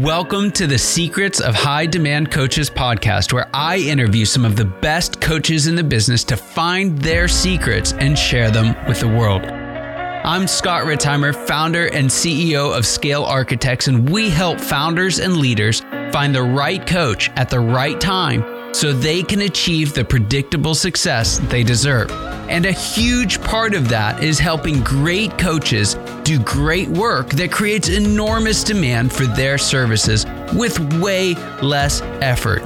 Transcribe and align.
Welcome 0.00 0.50
to 0.52 0.66
the 0.66 0.76
Secrets 0.76 1.40
of 1.40 1.54
High 1.54 1.86
Demand 1.86 2.30
Coaches 2.30 2.68
podcast, 2.68 3.32
where 3.32 3.48
I 3.54 3.78
interview 3.78 4.26
some 4.26 4.44
of 4.44 4.54
the 4.54 4.66
best 4.66 5.22
coaches 5.22 5.68
in 5.68 5.74
the 5.74 5.82
business 5.82 6.22
to 6.24 6.36
find 6.36 6.98
their 6.98 7.28
secrets 7.28 7.94
and 7.94 8.18
share 8.18 8.50
them 8.50 8.76
with 8.86 9.00
the 9.00 9.08
world. 9.08 9.42
I'm 9.46 10.46
Scott 10.48 10.84
Ritzheimer, 10.84 11.34
founder 11.34 11.86
and 11.86 12.10
CEO 12.10 12.76
of 12.76 12.84
Scale 12.84 13.24
Architects, 13.24 13.88
and 13.88 14.06
we 14.10 14.28
help 14.28 14.60
founders 14.60 15.18
and 15.18 15.38
leaders 15.38 15.80
find 16.12 16.34
the 16.34 16.42
right 16.42 16.86
coach 16.86 17.30
at 17.30 17.48
the 17.48 17.60
right 17.60 17.98
time 17.98 18.55
so 18.76 18.92
they 18.92 19.22
can 19.22 19.40
achieve 19.40 19.94
the 19.94 20.04
predictable 20.04 20.74
success 20.74 21.38
they 21.48 21.64
deserve. 21.64 22.10
And 22.50 22.66
a 22.66 22.72
huge 22.72 23.40
part 23.40 23.74
of 23.74 23.88
that 23.88 24.22
is 24.22 24.38
helping 24.38 24.82
great 24.82 25.36
coaches 25.38 25.94
do 26.24 26.38
great 26.40 26.88
work 26.88 27.30
that 27.30 27.50
creates 27.50 27.88
enormous 27.88 28.62
demand 28.62 29.14
for 29.14 29.24
their 29.24 29.56
services 29.56 30.26
with 30.52 30.78
way 31.00 31.34
less 31.62 32.02
effort. 32.20 32.62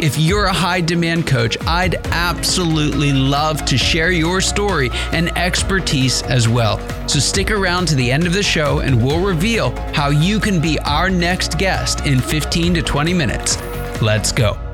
If 0.00 0.18
you're 0.18 0.44
a 0.44 0.52
high 0.52 0.82
demand 0.82 1.26
coach, 1.26 1.56
I'd 1.66 1.94
absolutely 2.08 3.12
love 3.12 3.64
to 3.64 3.78
share 3.78 4.12
your 4.12 4.42
story 4.42 4.90
and 5.12 5.36
expertise 5.36 6.22
as 6.24 6.46
well. 6.46 6.78
So 7.08 7.18
stick 7.18 7.50
around 7.50 7.88
to 7.88 7.94
the 7.94 8.12
end 8.12 8.26
of 8.26 8.34
the 8.34 8.42
show 8.42 8.80
and 8.80 9.02
we'll 9.02 9.24
reveal 9.24 9.70
how 9.92 10.10
you 10.10 10.40
can 10.40 10.60
be 10.60 10.78
our 10.80 11.08
next 11.08 11.58
guest 11.58 12.06
in 12.06 12.20
15 12.20 12.74
to 12.74 12.82
20 12.82 13.14
minutes. 13.14 13.56
Let's 14.02 14.30
go. 14.30 14.67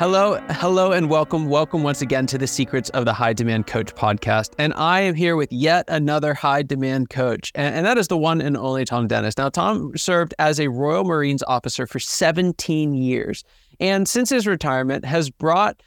Hello, 0.00 0.40
hello, 0.48 0.92
and 0.92 1.10
welcome. 1.10 1.50
Welcome 1.50 1.82
once 1.82 2.00
again 2.00 2.26
to 2.28 2.38
the 2.38 2.46
Secrets 2.46 2.88
of 2.88 3.04
the 3.04 3.12
High 3.12 3.34
Demand 3.34 3.66
Coach 3.66 3.94
podcast. 3.94 4.54
And 4.56 4.72
I 4.72 5.02
am 5.02 5.14
here 5.14 5.36
with 5.36 5.52
yet 5.52 5.84
another 5.88 6.32
high 6.32 6.62
demand 6.62 7.10
coach, 7.10 7.52
and, 7.54 7.74
and, 7.74 7.84
that 7.84 7.98
is 7.98 8.08
the 8.08 8.16
one 8.16 8.40
and 8.40 8.56
only 8.56 8.86
Thom 8.86 9.08
Dennis. 9.08 9.36
Now, 9.36 9.50
Thom 9.50 9.94
served 9.98 10.32
as 10.38 10.58
a 10.58 10.68
Royal 10.68 11.04
Marines 11.04 11.42
officer 11.42 11.86
for 11.86 11.98
17 11.98 12.94
years, 12.94 13.44
and 13.78 14.08
since 14.08 14.30
his 14.30 14.46
retirement, 14.46 15.04
has 15.04 15.28
brought 15.28 15.82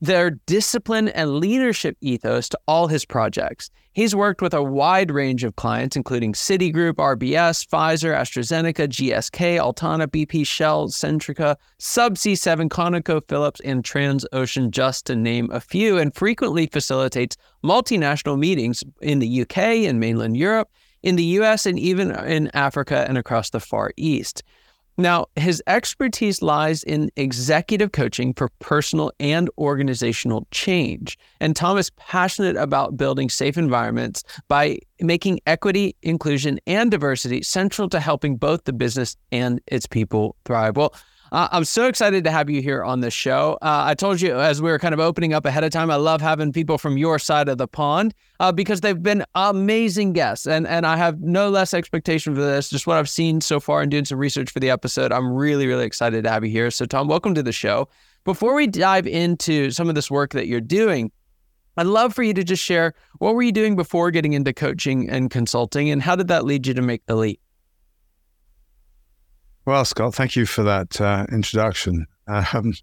their 0.00 0.30
discipline 0.30 1.08
and 1.08 1.36
leadership 1.36 1.96
ethos 2.00 2.48
to 2.48 2.58
all 2.66 2.88
his 2.88 3.04
projects. 3.04 3.70
He's 3.92 4.14
worked 4.14 4.42
with 4.42 4.52
a 4.52 4.62
wide 4.62 5.12
range 5.12 5.44
of 5.44 5.54
clients, 5.54 5.94
including 5.94 6.32
Citigroup, 6.32 6.94
RBS, 6.94 7.64
Pfizer, 7.68 8.12
AstraZeneca, 8.12 8.88
GSK, 8.88 9.58
Altana, 9.58 10.08
BP, 10.08 10.44
Shell, 10.44 10.88
Centrica, 10.88 11.54
Subsea 11.78 12.36
7, 12.36 12.68
ConocoPhillips, 12.68 13.60
and 13.64 13.84
Transocean, 13.84 14.70
just 14.70 15.06
to 15.06 15.14
name 15.14 15.48
a 15.52 15.60
few, 15.60 15.96
and 15.96 16.12
frequently 16.12 16.66
facilitates 16.66 17.36
multinational 17.64 18.36
meetings 18.36 18.82
in 19.00 19.20
the 19.20 19.42
UK 19.42 19.58
and 19.58 20.00
mainland 20.00 20.36
Europe, 20.36 20.68
in 21.04 21.14
the 21.14 21.38
US, 21.38 21.64
and 21.64 21.78
even 21.78 22.10
in 22.26 22.50
Africa 22.52 23.04
and 23.08 23.16
across 23.16 23.50
the 23.50 23.60
Far 23.60 23.92
East. 23.96 24.42
Now, 24.96 25.26
his 25.34 25.62
expertise 25.66 26.40
lies 26.40 26.84
in 26.84 27.10
executive 27.16 27.92
coaching 27.92 28.32
for 28.32 28.48
personal 28.60 29.10
and 29.18 29.50
organizational 29.58 30.46
change. 30.52 31.18
And 31.40 31.56
Thom 31.56 31.78
is 31.78 31.90
passionate 31.90 32.56
about 32.56 32.96
building 32.96 33.28
safe 33.28 33.58
environments 33.58 34.22
by 34.46 34.78
making 35.00 35.40
equity, 35.46 35.96
inclusion, 36.02 36.60
and 36.66 36.90
diversity 36.90 37.42
central 37.42 37.88
to 37.88 37.98
helping 37.98 38.36
both 38.36 38.64
the 38.64 38.72
business 38.72 39.16
and 39.32 39.60
its 39.66 39.86
people 39.86 40.36
thrive. 40.44 40.76
Well, 40.76 40.94
uh, 41.34 41.48
I'm 41.50 41.64
so 41.64 41.88
excited 41.88 42.22
to 42.22 42.30
have 42.30 42.48
you 42.48 42.62
here 42.62 42.84
on 42.84 43.00
the 43.00 43.10
show. 43.10 43.58
Uh, 43.60 43.82
I 43.86 43.94
told 43.94 44.20
you 44.20 44.38
as 44.38 44.62
we 44.62 44.70
were 44.70 44.78
kind 44.78 44.94
of 44.94 45.00
opening 45.00 45.34
up 45.34 45.44
ahead 45.44 45.64
of 45.64 45.72
time, 45.72 45.90
I 45.90 45.96
love 45.96 46.20
having 46.20 46.52
people 46.52 46.78
from 46.78 46.96
your 46.96 47.18
side 47.18 47.48
of 47.48 47.58
the 47.58 47.66
pond 47.66 48.14
uh, 48.38 48.52
because 48.52 48.82
they've 48.82 49.02
been 49.02 49.24
amazing 49.34 50.12
guests, 50.12 50.46
and 50.46 50.64
and 50.64 50.86
I 50.86 50.96
have 50.96 51.20
no 51.22 51.50
less 51.50 51.74
expectation 51.74 52.36
for 52.36 52.40
this. 52.40 52.70
Just 52.70 52.86
what 52.86 52.98
I've 52.98 53.08
seen 53.08 53.40
so 53.40 53.58
far 53.58 53.82
and 53.82 53.90
doing 53.90 54.04
some 54.04 54.18
research 54.18 54.48
for 54.48 54.60
the 54.60 54.70
episode, 54.70 55.10
I'm 55.10 55.32
really 55.32 55.66
really 55.66 55.84
excited 55.84 56.22
to 56.22 56.30
have 56.30 56.44
you 56.44 56.52
here. 56.52 56.70
So 56.70 56.86
Thom, 56.86 57.08
welcome 57.08 57.34
to 57.34 57.42
the 57.42 57.50
show. 57.50 57.88
Before 58.22 58.54
we 58.54 58.68
dive 58.68 59.08
into 59.08 59.72
some 59.72 59.88
of 59.88 59.96
this 59.96 60.08
work 60.08 60.34
that 60.34 60.46
you're 60.46 60.60
doing, 60.60 61.10
I'd 61.76 61.88
love 61.88 62.14
for 62.14 62.22
you 62.22 62.32
to 62.34 62.44
just 62.44 62.62
share 62.62 62.94
what 63.18 63.34
were 63.34 63.42
you 63.42 63.50
doing 63.50 63.74
before 63.74 64.12
getting 64.12 64.34
into 64.34 64.52
coaching 64.52 65.10
and 65.10 65.32
consulting, 65.32 65.90
and 65.90 66.00
how 66.00 66.14
did 66.14 66.28
that 66.28 66.44
lead 66.44 66.64
you 66.64 66.74
to 66.74 66.82
make 66.82 67.04
the 67.06 67.16
leap? 67.16 67.40
Well, 69.66 69.86
Scott, 69.86 70.14
thank 70.14 70.36
you 70.36 70.44
for 70.44 70.62
that 70.62 71.00
uh, 71.00 71.24
introduction. 71.32 72.06
Um, 72.26 72.74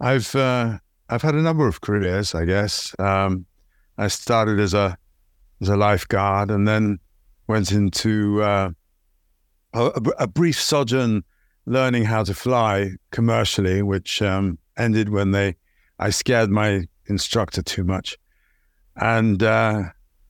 I've 0.00 0.34
uh, 0.34 0.78
I've 1.10 1.20
had 1.20 1.34
a 1.34 1.42
number 1.42 1.68
of 1.68 1.82
careers, 1.82 2.34
I 2.34 2.46
guess. 2.46 2.94
Um, 2.98 3.44
I 3.98 4.08
started 4.08 4.58
as 4.58 4.72
a 4.72 4.96
as 5.60 5.68
a 5.68 5.76
lifeguard, 5.76 6.50
and 6.50 6.66
then 6.66 6.98
went 7.46 7.72
into 7.72 8.42
uh, 8.42 8.70
a, 9.74 9.90
a, 10.18 10.26
brief 10.26 10.58
sojourn 10.58 11.24
learning 11.66 12.04
how 12.04 12.24
to 12.24 12.32
fly 12.32 12.92
commercially, 13.10 13.82
which 13.82 14.22
um, 14.22 14.58
ended 14.78 15.10
when 15.10 15.32
they 15.32 15.56
I 15.98 16.08
scared 16.08 16.48
my 16.48 16.86
instructor 17.04 17.60
too 17.60 17.84
much, 17.84 18.16
and 18.96 19.42
uh, 19.42 19.82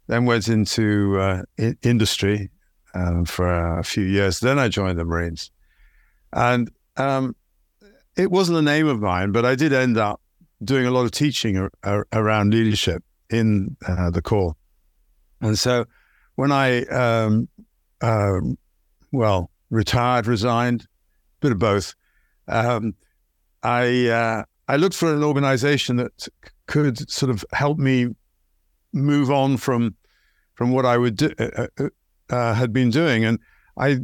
then 0.09 0.25
went 0.25 0.49
into 0.49 1.21
uh, 1.21 1.43
industry 1.83 2.51
um, 2.94 3.25
for 3.25 3.78
a 3.78 3.84
few 3.84 4.04
years. 4.04 4.41
Then 4.41 4.58
I 4.58 4.69
joined 4.69 4.98
the 4.98 5.04
Marines, 5.04 5.50
and 6.32 6.70
um, 6.97 7.36
it 8.16 8.30
wasn't 8.30 8.58
a 8.58 8.62
name 8.62 8.86
of 8.86 9.00
mine, 9.00 9.32
but 9.32 9.44
I 9.44 9.54
did 9.54 9.72
end 9.72 9.98
up 9.98 10.20
doing 10.62 10.86
a 10.86 10.91
lot 10.91 11.04
of 11.04 11.10
teaching 11.10 11.56
ar- 11.56 11.72
ar- 11.82 12.06
around 12.12 12.53
leadership 12.53 13.03
in 13.30 13.76
uh, 13.86 14.10
the 14.10 14.22
Corps. 14.22 14.54
And 15.41 15.58
so 15.58 15.86
when 16.36 16.53
I, 16.53 16.84
um, 16.84 17.48
uh, 18.00 18.41
well, 19.10 19.50
retired, 19.70 20.26
resigned, 20.26 20.86
bit 21.41 21.53
of 21.53 21.59
both, 21.59 21.94
um, 22.48 22.94
I 23.62 24.09
uh, 24.09 24.44
I 24.69 24.76
looked 24.76 24.97
for 24.97 25.12
an 25.12 25.22
organization 25.22 25.97
that 25.97 26.28
could 26.66 27.10
sort 27.10 27.30
of 27.30 27.44
help 27.53 27.78
me 27.78 28.09
move 28.92 29.30
on 29.30 29.56
from 29.56 29.94
from 30.54 30.70
what 30.70 30.84
I 30.84 30.97
would 30.97 31.16
do, 31.16 31.30
uh, 31.38 31.66
uh, 32.32 32.54
had 32.54 32.72
been 32.72 32.91
doing, 32.91 33.25
and 33.25 33.38
I 33.76 33.98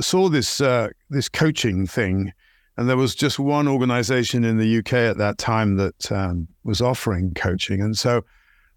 saw 0.00 0.28
this 0.28 0.60
uh, 0.60 0.88
this 1.10 1.28
coaching 1.28 1.86
thing, 1.86 2.32
and 2.76 2.88
there 2.88 2.96
was 2.96 3.14
just 3.14 3.38
one 3.38 3.68
organization 3.68 4.42
in 4.42 4.58
the 4.58 4.78
UK 4.78 4.94
at 4.94 5.18
that 5.18 5.38
time 5.38 5.76
that 5.76 6.10
um, 6.10 6.48
was 6.64 6.80
offering 6.80 7.34
coaching, 7.34 7.80
and 7.80 7.96
so 7.96 8.24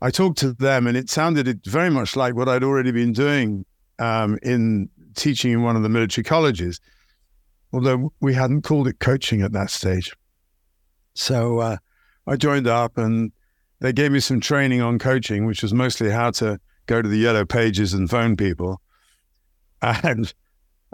I 0.01 0.12
talked 0.12 0.38
to 0.40 0.53
them, 0.53 0.88
and 0.88 0.97
it 0.97 1.09
sounded 1.09 1.62
very 1.66 1.90
much 1.90 2.16
like 2.16 2.35
what 2.35 2.50
I'd 2.50 2.63
already 2.63 2.91
been 2.91 3.13
doing 3.13 3.66
um, 3.97 4.38
in 4.44 4.90
teaching 5.16 5.53
in 5.53 5.63
one 5.63 5.78
of 5.78 5.84
the 5.84 5.90
military 5.90 6.23
colleges, 6.23 6.79
although 7.72 8.12
we 8.19 8.34
hadn't 8.34 8.62
called 8.63 8.88
it 8.88 9.00
coaching 9.00 9.41
at 9.41 9.53
that 9.53 9.72
stage. 9.72 10.13
So 11.16 11.59
uh, 11.59 11.78
I 12.28 12.35
joined 12.35 12.67
up, 12.67 12.97
and 12.97 13.31
they 13.79 13.94
gave 13.94 14.12
me 14.12 14.19
some 14.19 14.41
training 14.41 14.81
on 14.81 15.00
coaching, 15.00 15.46
which 15.46 15.63
was 15.63 15.73
mostly 15.73 16.09
how 16.09 16.31
to 16.31 16.59
go 16.88 17.01
to 17.01 17.07
the 17.07 17.17
yellow 17.17 17.46
pages 17.46 17.94
and 17.94 18.09
phone 18.09 18.35
people 18.35 18.81
and 19.82 20.34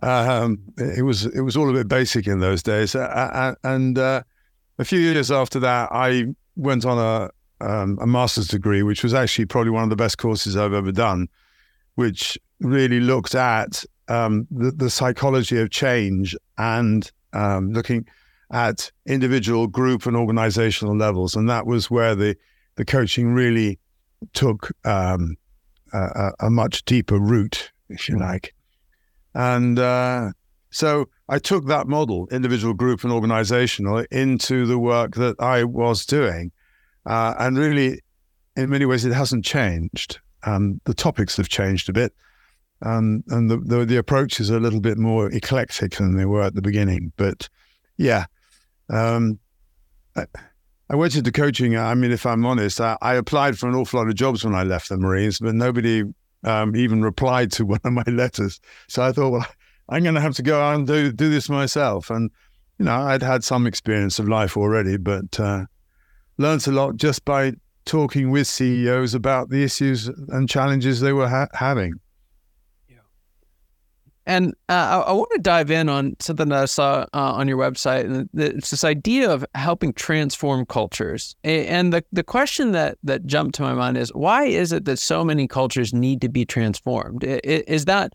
um, 0.02 0.60
it 0.78 1.04
was 1.04 1.26
it 1.26 1.42
was 1.42 1.56
all 1.56 1.70
a 1.70 1.74
bit 1.74 1.88
basic 1.88 2.28
in 2.28 2.40
those 2.40 2.64
days. 2.64 2.96
And 2.96 3.98
uh, 3.98 4.24
a 4.80 4.86
few 4.86 5.00
years 5.00 5.32
after 5.32 5.60
that, 5.60 5.90
I 5.92 6.26
went 6.56 6.86
on 6.86 6.98
a 6.98 7.30
um, 7.66 7.98
a 8.02 8.08
master's 8.08 8.48
degree, 8.48 8.84
which 8.84 9.04
was 9.04 9.14
actually 9.14 9.46
probably 9.46 9.72
one 9.72 9.84
of 9.84 9.90
the 9.90 9.96
best 9.96 10.18
courses 10.18 10.58
I've 10.58 10.74
ever 10.74 10.92
done, 10.92 11.30
which 11.96 12.38
really 12.60 13.00
looked 13.00 13.36
at 13.36 13.86
um, 14.10 14.48
the, 14.52 14.72
the, 14.72 14.90
psychology 14.90 15.60
of 15.60 15.70
change 15.70 16.36
and 16.58 17.10
um, 17.32 17.72
looking 17.72 18.06
at 18.52 18.92
individual, 19.06 19.68
group, 19.68 20.06
and 20.06 20.18
organizational 20.18 20.98
levels. 20.98 21.36
And 21.36 21.50
that 21.50 21.66
was 21.66 21.90
where 21.90 22.16
the 22.16 22.36
the 22.76 22.84
coaching 22.84 23.34
really 23.34 23.80
took 24.34 24.72
um, 24.84 25.38
a, 25.94 26.32
a, 26.40 26.50
much 26.50 26.84
deeper 26.86 27.20
root, 27.20 27.72
if 27.90 28.10
you 28.10 28.18
like. 28.18 28.54
And 29.34 29.80
uh, 29.80 30.32
so 30.70 31.10
I 31.30 31.40
took 31.40 31.68
that 31.68 31.88
model, 31.88 32.28
individual, 32.32 32.74
group, 32.74 33.04
and 33.04 33.14
organizational, 33.14 34.06
into 34.12 34.66
the 34.66 34.80
work 34.80 35.16
that 35.16 35.36
I 35.40 35.64
was 35.64 36.06
doing. 36.06 36.52
Uh, 37.06 37.34
and 37.40 37.58
really, 37.58 38.02
in 38.56 38.70
many 38.70 38.86
ways, 38.86 39.06
it 39.06 39.14
hasn't 39.14 39.46
changed. 39.46 40.20
Um, 40.44 40.82
the 40.86 40.94
topics 40.94 41.38
have 41.38 41.50
changed 41.50 41.90
a 41.90 41.94
bit. 41.94 42.14
Um, 42.82 43.24
and 43.30 43.50
the, 43.50 43.58
the, 43.58 43.86
the 43.86 43.98
approaches 43.98 44.52
are 44.52 44.58
a 44.58 44.60
little 44.60 44.82
bit 44.82 44.98
more 44.98 45.32
eclectic 45.32 45.96
than 45.96 46.18
they 46.18 46.26
were 46.26 46.42
at 46.42 46.54
the 46.54 46.62
beginning. 46.62 47.14
But 47.16 47.48
yeah, 47.98 48.26
um, 48.90 49.40
I, 50.16 50.26
I, 50.90 50.96
went 50.96 51.16
into 51.16 51.32
coaching. 51.32 51.78
I 51.78 51.96
mean, 51.96 52.12
if 52.12 52.26
I'm 52.26 52.46
honest, 52.46 52.82
I, 52.82 52.98
I, 53.02 53.16
applied 53.16 53.58
for 53.58 53.70
an 53.70 53.76
awful 53.76 54.00
lot 54.00 54.10
of 54.10 54.16
jobs 54.16 54.44
when 54.44 54.54
I 54.54 54.64
left 54.64 54.90
the 54.90 54.98
Marines, 54.98 55.40
but 55.40 55.56
nobody 55.56 56.04
um, 56.44 56.76
even 56.76 57.02
replied 57.02 57.52
to 57.54 57.66
one 57.74 57.80
of 57.84 57.94
my 57.94 58.04
letters. 58.08 58.60
So 58.88 59.04
I 59.04 59.12
thought, 59.12 59.32
well, 59.32 59.48
I'm 59.90 60.04
going 60.04 60.16
to 60.16 60.22
have 60.22 60.36
to 60.36 60.44
go 60.44 60.62
out 60.62 60.76
and 60.76 60.88
do 60.88 61.12
do 61.12 61.30
this 61.30 61.50
myself. 61.50 62.10
And 62.10 62.32
you 62.80 62.86
know, 62.86 62.96
I'd 62.96 63.22
had 63.22 63.44
some 63.44 63.68
experience 63.68 64.20
of 64.20 64.28
life 64.28 64.58
already, 64.58 64.98
but 64.98 65.40
uh, 65.40 65.66
learned 66.38 66.66
a 66.68 66.72
lot 66.72 66.98
just 66.98 67.24
by 67.26 67.54
talking 67.86 68.32
with 68.32 68.48
CEOs 68.48 69.14
about 69.14 69.50
the 69.50 69.64
issues 69.64 70.08
and 70.08 70.50
challenges 70.50 71.00
they 71.00 71.14
were 71.14 71.28
ha- 71.28 71.48
having. 71.54 71.94
And 74.26 74.54
uh, 74.70 75.04
I, 75.06 75.10
I, 75.10 75.12
want 75.12 75.32
to 75.34 75.40
dive 75.40 75.70
in 75.70 75.90
on 75.90 76.16
something 76.20 76.48
that 76.48 76.64
I 76.64 76.66
saw 76.66 77.06
uh, 77.14 77.34
on 77.34 77.50
your 77.50 77.58
website, 77.58 78.06
and 78.06 78.30
it's 78.34 78.70
this 78.70 78.86
idea 78.86 79.30
of 79.30 79.46
helping 79.54 79.92
transform 79.92 80.66
cultures. 80.66 81.36
And 81.44 81.92
the, 81.92 82.06
the 82.14 82.24
question 82.24 82.72
that 82.72 82.98
that 83.04 83.26
jumped 83.26 83.56
to 83.56 83.64
my 83.64 83.74
mind 83.74 83.98
is, 83.98 84.14
why 84.14 84.46
is 84.46 84.72
it 84.72 84.86
that 84.86 84.98
so 84.98 85.26
many 85.26 85.46
cultures 85.46 85.94
need 85.94 86.22
to 86.22 86.30
be 86.30 86.46
transformed? 86.46 87.26
Is 87.26 87.84
that 87.86 88.14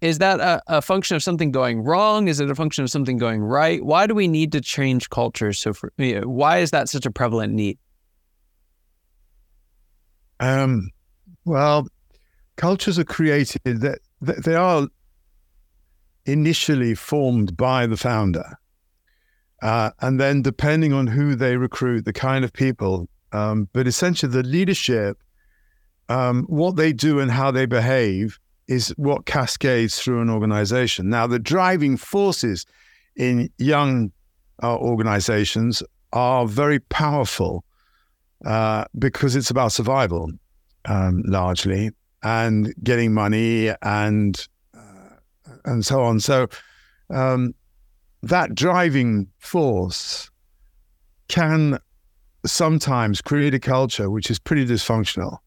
is 0.00 0.18
that 0.18 0.38
a, 0.38 0.62
a 0.68 0.80
function 0.80 1.16
of 1.16 1.22
something 1.22 1.50
going 1.50 1.82
wrong? 1.82 2.28
Is 2.28 2.38
it 2.38 2.48
a 2.50 2.54
function 2.54 2.84
of 2.84 2.90
something 2.90 3.18
going 3.18 3.42
right? 3.42 3.84
Why 3.84 4.06
do 4.06 4.14
we 4.14 4.28
need 4.28 4.52
to 4.52 4.60
change 4.60 5.10
cultures? 5.10 5.58
So, 5.58 5.72
for, 5.72 5.92
you 5.98 6.20
know, 6.20 6.28
why 6.28 6.58
is 6.58 6.70
that 6.70 6.88
such 6.88 7.04
a 7.04 7.10
prevalent 7.10 7.52
need? 7.52 7.78
Um, 10.38 10.90
well, 11.44 11.88
cultures 12.56 12.96
are 12.98 13.04
created 13.04 13.80
that 13.80 13.98
they 14.20 14.54
are 14.54 14.86
initially 16.28 16.94
formed 16.94 17.56
by 17.56 17.86
the 17.86 17.96
founder. 17.96 18.58
Uh, 19.62 19.90
and 20.00 20.20
then, 20.20 20.42
depending 20.42 20.92
on 20.92 21.06
who 21.06 21.34
they 21.34 21.56
recruit, 21.56 22.04
the 22.04 22.12
kind 22.12 22.44
of 22.44 22.52
people, 22.52 23.08
um, 23.32 23.68
but 23.72 23.86
essentially 23.86 24.30
the 24.30 24.42
leadership, 24.42 25.18
um, 26.08 26.44
what 26.44 26.76
they 26.76 26.92
do 26.92 27.18
and 27.18 27.30
how 27.30 27.50
they 27.50 27.66
behave 27.66 28.38
is 28.68 28.90
what 28.96 29.26
cascades 29.26 29.98
through 29.98 30.20
an 30.20 30.30
organization. 30.30 31.08
Now, 31.08 31.26
the 31.26 31.38
driving 31.38 31.96
forces 31.96 32.66
in 33.16 33.50
young 33.58 34.12
uh, 34.62 34.76
organizations 34.76 35.82
are 36.12 36.46
very 36.46 36.78
powerful 36.78 37.64
uh, 38.44 38.84
because 38.98 39.34
it's 39.34 39.50
about 39.50 39.72
survival 39.72 40.30
um, 40.84 41.22
largely 41.26 41.90
and 42.22 42.72
getting 42.82 43.12
money 43.12 43.72
and 43.82 44.48
and 45.68 45.84
so 45.84 46.02
on. 46.02 46.20
So 46.20 46.48
um, 47.10 47.54
that 48.22 48.54
driving 48.54 49.28
force 49.38 50.30
can 51.28 51.78
sometimes 52.46 53.20
create 53.20 53.54
a 53.54 53.60
culture 53.60 54.10
which 54.10 54.30
is 54.30 54.38
pretty 54.38 54.66
dysfunctional. 54.66 55.38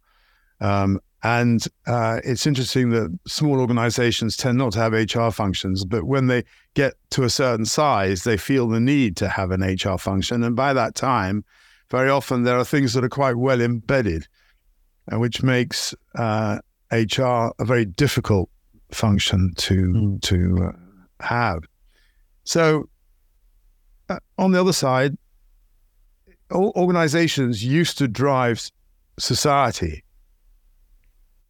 Um, 0.60 1.00
and 1.24 1.66
uh, 1.86 2.20
it's 2.24 2.48
interesting 2.48 2.90
that 2.92 3.18
small 3.28 3.60
organizations 3.60 4.36
tend 4.36 4.58
not 4.58 4.74
to 4.74 4.80
have 4.80 4.94
HR 4.94 5.30
functions, 5.30 5.86
but 5.86 6.06
when 6.06 6.28
they 6.28 6.44
get 6.74 6.96
to 7.12 7.24
a 7.24 7.30
certain 7.30 7.66
size, 7.66 8.24
they 8.24 8.38
feel 8.38 8.68
the 8.68 8.80
need 8.80 9.16
to 9.18 9.30
have 9.30 9.52
an 9.52 9.62
HR 9.62 9.98
function. 9.98 10.44
And 10.44 10.56
by 10.56 10.74
that 10.74 10.96
time, 10.96 11.44
very 11.92 12.10
often 12.10 12.44
there 12.44 12.58
are 12.58 12.66
things 12.66 12.94
that 12.94 13.04
are 13.04 13.10
quite 13.10 13.36
well 13.36 13.62
embedded, 13.62 14.28
and 15.08 15.22
which 15.22 15.44
makes 15.44 15.94
uh, 16.16 16.60
HR 16.92 17.52
a 17.60 17.66
very 17.66 17.86
difficult 17.86 18.50
function 18.94 19.54
to 19.58 19.88
mm. 19.88 20.22
to 20.22 20.70
uh, 20.70 21.26
have. 21.26 21.64
So, 22.44 22.90
uh, 24.10 24.20
on 24.38 24.52
the 24.52 24.60
other 24.60 24.74
side, 24.74 25.18
organizations 26.52 27.64
used 27.64 27.98
to 27.98 28.08
drive 28.08 28.70
society. 29.18 30.04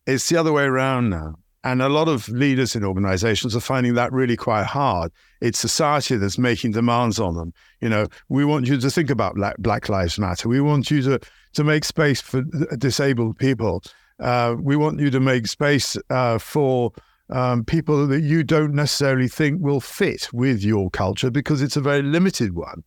It's 0.07 0.29
the 0.29 0.38
other 0.38 0.51
way 0.51 0.63
around 0.63 1.09
now. 1.09 1.35
And 1.63 1.81
a 1.81 1.89
lot 1.89 2.07
of 2.07 2.27
leaders 2.27 2.75
in 2.75 2.83
organizations 2.83 3.55
are 3.55 3.59
finding 3.59 3.93
that 3.93 4.11
really 4.11 4.35
quite 4.35 4.65
hard. 4.65 5.11
It's 5.41 5.59
society 5.59 6.15
that's 6.17 6.39
making 6.39 6.71
demands 6.71 7.19
on 7.19 7.35
them. 7.35 7.53
You 7.81 7.89
know, 7.89 8.07
we 8.29 8.45
want 8.45 8.65
you 8.65 8.79
to 8.79 8.89
think 8.89 9.11
about 9.11 9.35
Black, 9.35 9.57
Black 9.59 9.88
Lives 9.88 10.17
Matter. 10.17 10.49
We 10.49 10.59
want 10.59 10.89
you 10.89 11.03
to, 11.03 11.19
to 11.53 11.63
make 11.63 11.85
space 11.85 12.19
for 12.19 12.41
disabled 12.79 13.38
people. 13.38 13.83
Uh, 14.19 14.55
we 14.59 14.75
want 14.75 14.99
you 14.99 15.11
to 15.11 15.19
make 15.19 15.45
space 15.45 15.95
uh, 16.09 16.39
for 16.39 16.91
um, 17.31 17.63
people 17.63 18.05
that 18.07 18.21
you 18.21 18.43
don't 18.43 18.73
necessarily 18.73 19.27
think 19.27 19.61
will 19.61 19.79
fit 19.79 20.29
with 20.33 20.63
your 20.63 20.89
culture 20.89 21.31
because 21.31 21.61
it's 21.61 21.77
a 21.77 21.81
very 21.81 22.01
limited 22.01 22.53
one. 22.53 22.83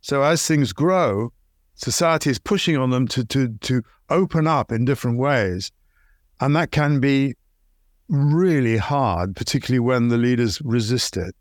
So 0.00 0.22
as 0.22 0.46
things 0.46 0.72
grow, 0.72 1.32
society 1.74 2.30
is 2.30 2.38
pushing 2.38 2.76
on 2.76 2.90
them 2.90 3.08
to 3.08 3.24
to 3.24 3.48
to 3.60 3.82
open 4.08 4.46
up 4.46 4.70
in 4.70 4.84
different 4.84 5.18
ways, 5.18 5.72
and 6.40 6.54
that 6.54 6.70
can 6.70 7.00
be 7.00 7.34
really 8.08 8.76
hard, 8.76 9.36
particularly 9.36 9.80
when 9.80 10.08
the 10.08 10.16
leaders 10.16 10.62
resist 10.62 11.16
it. 11.16 11.34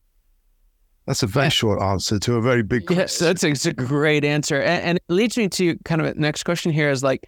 That's 1.05 1.23
a 1.23 1.27
very 1.27 1.49
short 1.49 1.81
answer 1.81 2.19
to 2.19 2.35
a 2.35 2.41
very 2.41 2.63
big 2.63 2.87
question. 2.87 2.99
Yes, 2.99 3.19
that's 3.19 3.65
a, 3.65 3.69
a 3.69 3.73
great 3.73 4.25
answer, 4.25 4.61
and, 4.61 4.83
and 4.83 4.97
it 4.97 5.13
leads 5.13 5.37
me 5.37 5.47
to 5.49 5.77
kind 5.85 6.01
of 6.01 6.07
a 6.07 6.13
next 6.15 6.43
question 6.43 6.71
here 6.71 6.89
is 6.89 7.03
like 7.03 7.23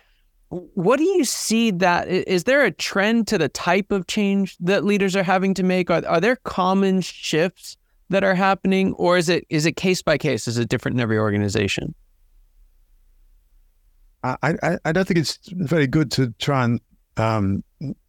what 0.49 0.97
do 0.97 1.03
you 1.03 1.23
see 1.23 1.71
that 1.71 2.07
is 2.07 2.45
there 2.45 2.65
a 2.65 2.71
trend 2.71 3.27
to 3.27 3.37
the 3.37 3.49
type 3.49 3.91
of 3.91 4.07
change 4.07 4.57
that 4.59 4.83
leaders 4.83 5.15
are 5.15 5.23
having 5.23 5.53
to 5.55 5.63
make? 5.63 5.91
Are, 5.91 6.05
are 6.07 6.19
there 6.19 6.37
common 6.37 7.01
shifts 7.01 7.77
that 8.09 8.23
are 8.23 8.33
happening, 8.33 8.93
or 8.93 9.17
is 9.17 9.29
it 9.29 9.45
is 9.49 9.65
it 9.65 9.73
case 9.73 10.01
by 10.01 10.17
case? 10.17 10.47
Is 10.47 10.57
it 10.57 10.69
different 10.69 10.95
in 10.95 11.01
every 11.01 11.19
organization? 11.19 11.93
I, 14.23 14.55
I, 14.61 14.77
I 14.83 14.91
don't 14.91 15.07
think 15.07 15.19
it's 15.19 15.39
very 15.51 15.87
good 15.87 16.11
to 16.11 16.33
try 16.39 16.65
and 16.65 16.81
um, 17.15 17.63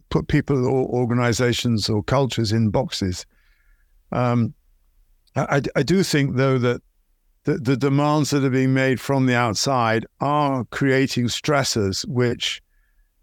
put 0.09 0.27
people 0.29 0.67
or 0.67 0.89
organizations 0.89 1.89
or 1.89 2.03
cultures 2.03 2.51
in 2.51 2.71
boxes. 2.71 3.27
Um, 4.11 4.55
I, 5.37 5.63
I 5.77 5.83
do 5.85 6.03
think, 6.03 6.35
though, 6.35 6.59
that 6.59 6.83
the, 7.51 7.59
the 7.59 7.77
demands 7.77 8.31
that 8.31 8.45
are 8.45 8.51
being 8.51 8.73
made 8.73 9.01
from 9.01 9.27
the 9.27 9.35
outside 9.35 10.07
are 10.21 10.65
creating 10.67 11.27
stressors 11.27 12.07
which 12.07 12.63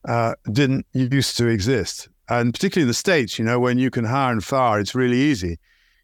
uh, 0.05 0.33
didn't 0.51 0.85
used 0.93 1.37
to 1.37 1.47
exist. 1.47 2.09
And 2.29 2.53
particularly 2.53 2.83
in 2.83 2.87
the 2.89 2.93
States, 2.93 3.39
you 3.39 3.45
know, 3.45 3.59
when 3.59 3.77
you 3.77 3.89
can 3.89 4.03
hire 4.03 4.33
and 4.33 4.43
fire, 4.43 4.79
it's 4.79 4.93
really 4.93 5.17
easy. 5.17 5.59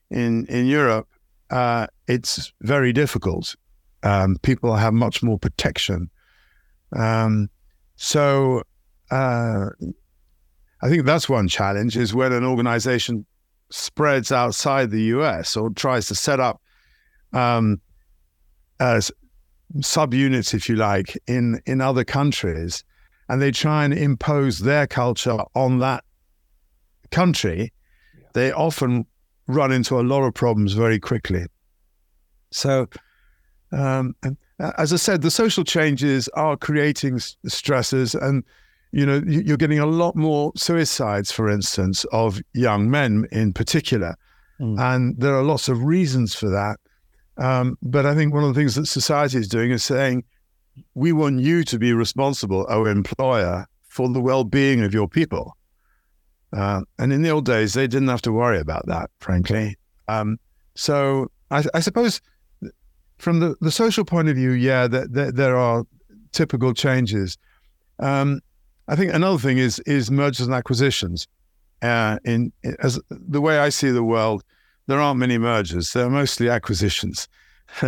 In, 0.10 0.46
in 0.46 0.68
Europe, 0.68 1.08
uh, 1.50 1.88
it's 2.08 2.54
very 2.62 2.94
difficult. 2.94 3.56
Um, 4.04 4.38
people 4.42 4.74
have 4.76 4.94
much 4.94 5.22
more 5.22 5.38
protection. 5.38 6.10
Um, 6.96 7.50
so 7.98 8.64
uh, 9.12 9.66
I 10.82 10.90
think 10.90 11.06
that's 11.06 11.28
one 11.28 11.50
challenge 11.50 11.98
is 11.98 12.14
when 12.14 12.32
an 12.32 12.46
organization 12.46 13.26
spreads 13.70 14.32
outside 14.32 14.92
the 14.92 15.04
US 15.16 15.58
or 15.58 15.72
tries 15.72 16.08
to 16.08 16.16
set 16.16 16.40
up 16.40 16.62
um, 17.34 17.82
as 18.80 19.12
subunits, 19.78 20.54
if 20.54 20.70
you 20.70 20.76
like, 20.76 21.18
in 21.28 21.62
in 21.66 21.82
other 21.82 22.04
countries, 22.04 22.84
and 23.30 23.42
they 23.42 23.52
try 23.52 23.86
and 23.86 23.94
impose 23.94 24.60
their 24.60 24.88
culture 24.88 25.40
on 25.56 25.80
that 25.80 26.04
country, 27.12 27.72
yeah. 28.18 28.28
they 28.34 28.52
often 28.52 29.06
run 29.48 29.72
into 29.72 30.00
a 30.00 30.02
lot 30.02 30.24
of 30.24 30.34
problems 30.34 30.74
very 30.74 31.00
quickly. 31.00 31.46
So, 32.52 32.88
um, 33.72 34.16
as 34.78 34.94
I 34.94 34.98
said, 34.98 35.22
the 35.22 35.32
social 35.32 35.64
changes 35.64 36.30
are 36.30 36.56
creating 36.56 37.20
stresses, 37.48 38.16
and 38.16 38.44
you 38.92 39.06
know 39.06 39.22
you're 39.26 39.58
getting 39.58 39.80
a 39.80 39.86
lot 39.86 40.16
more 40.16 40.52
suicides, 40.56 41.32
for 41.32 41.50
instance, 41.50 42.06
of 42.12 42.42
young 42.54 42.90
men 42.90 43.28
in 43.32 43.54
particular, 43.54 44.16
mm. 44.60 44.80
and 44.80 45.20
there 45.20 45.36
are 45.36 45.44
lots 45.44 45.68
of 45.68 45.84
reasons 45.84 46.36
for 46.36 46.50
that. 46.50 46.80
Um, 47.38 47.78
but 47.82 48.06
I 48.06 48.16
think 48.16 48.34
one 48.34 48.44
of 48.44 48.54
the 48.54 48.60
things 48.60 48.76
that 48.76 48.86
society 48.86 49.38
is 49.38 49.48
doing 49.48 49.72
is 49.72 49.84
saying, 49.84 50.24
we 50.96 51.12
want 51.12 51.40
you 51.40 51.64
to 51.64 51.80
be 51.80 51.94
responsible, 51.94 52.66
our 52.70 52.88
employer, 52.90 53.66
for 53.84 54.10
the 54.10 54.22
well 54.22 54.44
being 54.44 54.84
of 54.84 54.94
your 54.94 55.08
people. 55.08 55.56
Uh, 56.52 56.82
and 57.00 57.12
in 57.12 57.22
the 57.22 57.30
old 57.30 57.46
days, 57.46 57.74
they 57.74 57.88
didn't 57.88 58.08
have 58.08 58.22
to 58.22 58.32
worry 58.32 58.60
about 58.60 58.86
that, 58.88 59.10
frankly. 59.20 59.76
Um, 60.08 60.38
so 60.76 61.32
I, 61.52 61.64
I, 61.74 61.80
suppose 61.80 62.22
from 63.18 63.40
the, 63.40 63.56
the 63.62 63.72
social 63.72 64.06
point 64.06 64.30
of 64.30 64.36
view, 64.36 64.52
yeah, 64.52 64.88
that, 64.88 65.14
that 65.14 65.36
there 65.36 65.58
are 65.58 65.84
typical 66.32 66.74
changes. 66.74 67.38
Um, 68.00 68.42
I 68.88 68.96
think 68.96 69.14
another 69.14 69.40
thing 69.40 69.58
is 69.58 69.80
is 69.80 70.12
mergers 70.12 70.46
and 70.46 70.54
acquisitions. 70.54 71.28
Uh, 71.82 72.18
in, 72.24 72.52
as 72.80 73.00
the 73.10 73.42
way 73.42 73.60
I 73.60 73.70
see 73.70 73.92
the 73.92 74.04
world, 74.04 74.44
there 74.88 75.00
aren't 75.00 75.20
many 75.20 75.38
mergers. 75.38 75.92
They're 75.94 76.10
mostly 76.10 76.50
acquisitions. 76.50 77.28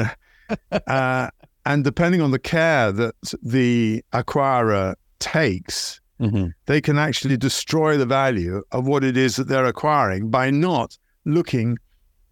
uh, 0.87 1.29
and 1.65 1.83
depending 1.83 2.21
on 2.21 2.31
the 2.31 2.39
care 2.39 2.91
that 2.91 3.15
the 3.41 4.03
acquirer 4.13 4.95
takes, 5.19 5.99
mm-hmm. 6.19 6.47
they 6.67 6.81
can 6.81 6.97
actually 6.97 7.37
destroy 7.37 7.97
the 7.97 8.05
value 8.05 8.63
of 8.71 8.87
what 8.87 9.03
it 9.03 9.17
is 9.17 9.35
that 9.35 9.47
they're 9.47 9.65
acquiring 9.65 10.29
by 10.29 10.49
not 10.49 10.97
looking 11.25 11.77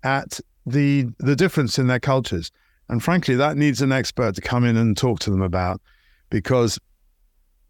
at 0.04 0.40
the 0.66 1.08
the 1.20 1.36
difference 1.36 1.80
in 1.80 1.88
their 1.88 2.00
cultures. 2.00 2.52
And 2.90 3.04
frankly, 3.04 3.36
that 3.36 3.58
needs 3.58 3.82
an 3.82 3.92
expert 3.92 4.36
to 4.36 4.42
come 4.42 4.64
in 4.66 4.78
and 4.78 4.96
talk 4.96 5.20
to 5.22 5.32
them 5.32 5.42
about 5.42 5.82
because 6.30 6.80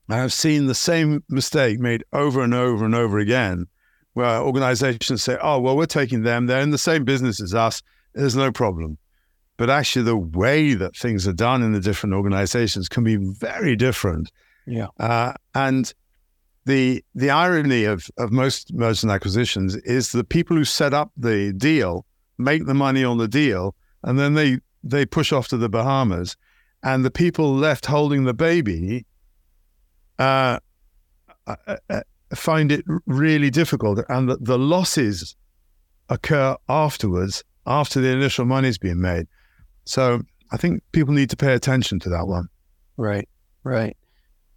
I 0.10 0.18
have 0.18 0.34
seen 0.34 0.66
the 0.66 0.76
same 0.76 1.24
mistake 1.30 1.80
made 1.80 2.04
over 2.12 2.42
and 2.42 2.54
over 2.54 2.84
and 2.84 2.94
over 2.94 3.20
again 3.20 3.68
where 4.14 4.40
organizations 4.42 5.24
say, 5.24 5.38
oh, 5.42 5.60
well, 5.60 5.76
we're 5.76 5.86
taking 5.86 6.24
them. 6.24 6.46
They're 6.46 6.62
in 6.62 6.72
the 6.72 6.78
same 6.78 7.04
business 7.04 7.42
as 7.42 7.54
us. 7.54 7.82
There's 8.14 8.36
no 8.36 8.52
problem. 8.52 8.98
But 9.58 9.70
actually, 9.70 10.06
the 10.06 10.18
way 10.18 10.74
that 10.74 10.96
things 10.96 11.28
are 11.28 11.34
done 11.34 11.62
in 11.62 11.74
the 11.74 11.80
different 11.80 12.16
organizations 12.16 12.90
can 12.90 13.04
be 13.04 13.18
very 13.18 13.76
different. 13.76 14.32
Yeah. 14.66 14.88
Uh, 15.00 15.34
and 15.54 15.94
the 16.66 17.04
the 17.14 17.30
irony 17.30 17.84
of, 17.84 18.10
of 18.18 18.32
most 18.32 18.74
mergers 18.74 19.04
and 19.04 19.12
acquisitions 19.12 19.76
is 19.78 20.12
the 20.12 20.24
people 20.24 20.56
who 20.56 20.66
set 20.66 20.94
up 20.94 21.12
the 21.18 21.54
deal 21.54 22.06
make 22.38 22.66
the 22.66 22.74
money 22.74 23.04
on 23.04 23.18
the 23.18 23.28
deal 23.28 23.76
and 24.04 24.18
then 24.18 24.34
they 24.34 24.60
they 24.84 25.06
push 25.06 25.32
off 25.32 25.48
to 25.50 25.58
the 25.58 25.70
Bahamas 25.70 26.36
and 26.82 27.04
the 27.04 27.12
people 27.12 27.54
left 27.54 27.86
holding 27.86 28.24
the 28.24 28.34
baby 28.34 29.06
uh, 30.20 30.60
uh, 31.48 31.56
uh 31.90 32.02
find 32.36 32.72
it 32.72 32.84
really 33.06 33.50
difficult, 33.50 34.00
and 34.10 34.30
that 34.30 34.44
the 34.44 34.58
losses 34.58 35.36
occur 36.10 36.56
afterwards, 36.70 37.44
after 37.66 38.02
the 38.02 38.10
initial 38.10 38.46
money's 38.46 38.78
been 38.78 39.02
made. 39.02 39.28
So 39.86 40.22
I 40.52 40.58
think 40.58 40.84
people 40.92 41.14
need 41.14 41.30
to 41.30 41.38
pay 41.38 41.54
attention 41.54 42.00
to 42.00 42.10
that 42.10 42.28
one. 42.28 42.48
Right, 42.98 43.28
right. 43.64 43.98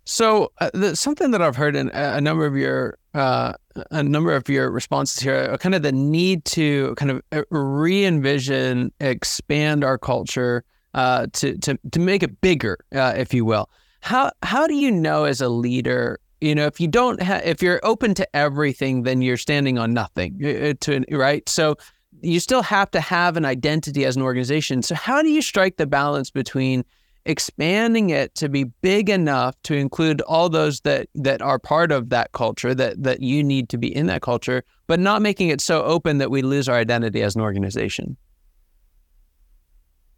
So 0.05 0.53
uh, 0.61 0.71
the, 0.73 0.95
something 0.95 1.33
that 1.33 1.43
I've 1.43 1.57
heard 1.57 1.75
in 1.75 1.89
a, 1.89 2.17
a 2.17 2.21
number 2.21 2.47
of 2.47 2.57
your 2.57 2.97
uh, 3.15 3.55
a 3.91 4.03
number 4.03 4.35
of 4.35 4.49
your 4.49 4.71
responses 4.71 5.19
here, 5.21 5.51
are 5.51 5.59
kind 5.59 5.75
of 5.75 5.83
the 5.83 5.93
need 5.93 6.45
to 6.45 6.95
kind 6.97 7.11
of 7.11 7.23
uh, 7.33 7.43
re-envision, 7.51 8.93
expand 9.01 9.83
our 9.83 9.99
culture 9.99 10.65
uh, 10.95 11.27
to 11.33 11.59
to 11.59 11.79
to 11.91 11.99
make 11.99 12.23
it 12.23 12.41
bigger, 12.41 12.79
uh, 12.95 13.15
if 13.17 13.35
you 13.35 13.45
will. 13.45 13.69
How 14.01 14.31
how 14.43 14.67
do 14.67 14.75
you 14.75 14.93
know 14.93 15.25
as 15.25 15.41
a 15.41 15.49
leader 15.49 16.21
you 16.41 16.55
know 16.55 16.67
if 16.67 16.81
you 16.81 16.89
don't 16.89 17.21
if 17.21 17.63
you're 17.63 17.81
open 17.83 18.15
to 18.15 18.37
everything 18.37 19.03
then 19.03 19.23
you're 19.23 19.37
standing 19.37 19.79
on 19.79 19.93
nothing 19.93 20.39
uh, 20.45 20.49
uh, 20.49 20.75
to 20.81 21.05
right 21.11 21.49
so 21.49 21.77
you 22.23 22.41
still 22.41 22.63
have 22.63 22.91
to 22.91 23.01
have 23.01 23.37
an 23.37 23.45
identity 23.45 24.05
as 24.05 24.17
an 24.17 24.23
organization 24.23 24.83
so 24.83 24.95
how 24.95 25.23
do 25.23 25.29
you 25.29 25.43
strike 25.43 25.77
the 25.77 25.87
balance 25.87 26.31
between 26.31 26.85
expanding 27.25 28.11
it 28.11 28.35
to 28.37 28.49
be 28.49 28.65
big 28.83 29.11
enough 29.11 29.61
to 29.63 29.75
include 29.75 30.21
all 30.23 30.49
those 30.49 30.81
that 30.83 31.09
that 31.15 31.43
are 31.43 31.59
part 31.59 31.91
of 31.91 32.11
that 32.11 32.31
culture 32.33 32.75
that 32.75 33.03
that 33.03 33.21
you 33.21 33.43
need 33.43 33.69
to 33.69 33.79
be 33.79 33.95
in 33.95 34.07
that 34.07 34.23
culture 34.23 34.63
but 34.87 35.01
not 35.01 35.23
making 35.23 35.49
it 35.49 35.61
so 35.61 35.83
open 35.83 36.19
that 36.19 36.31
we 36.31 36.43
lose 36.43 36.69
our 36.69 36.77
identity 36.77 37.23
as 37.23 37.35
an 37.35 37.43
organization 37.43 38.17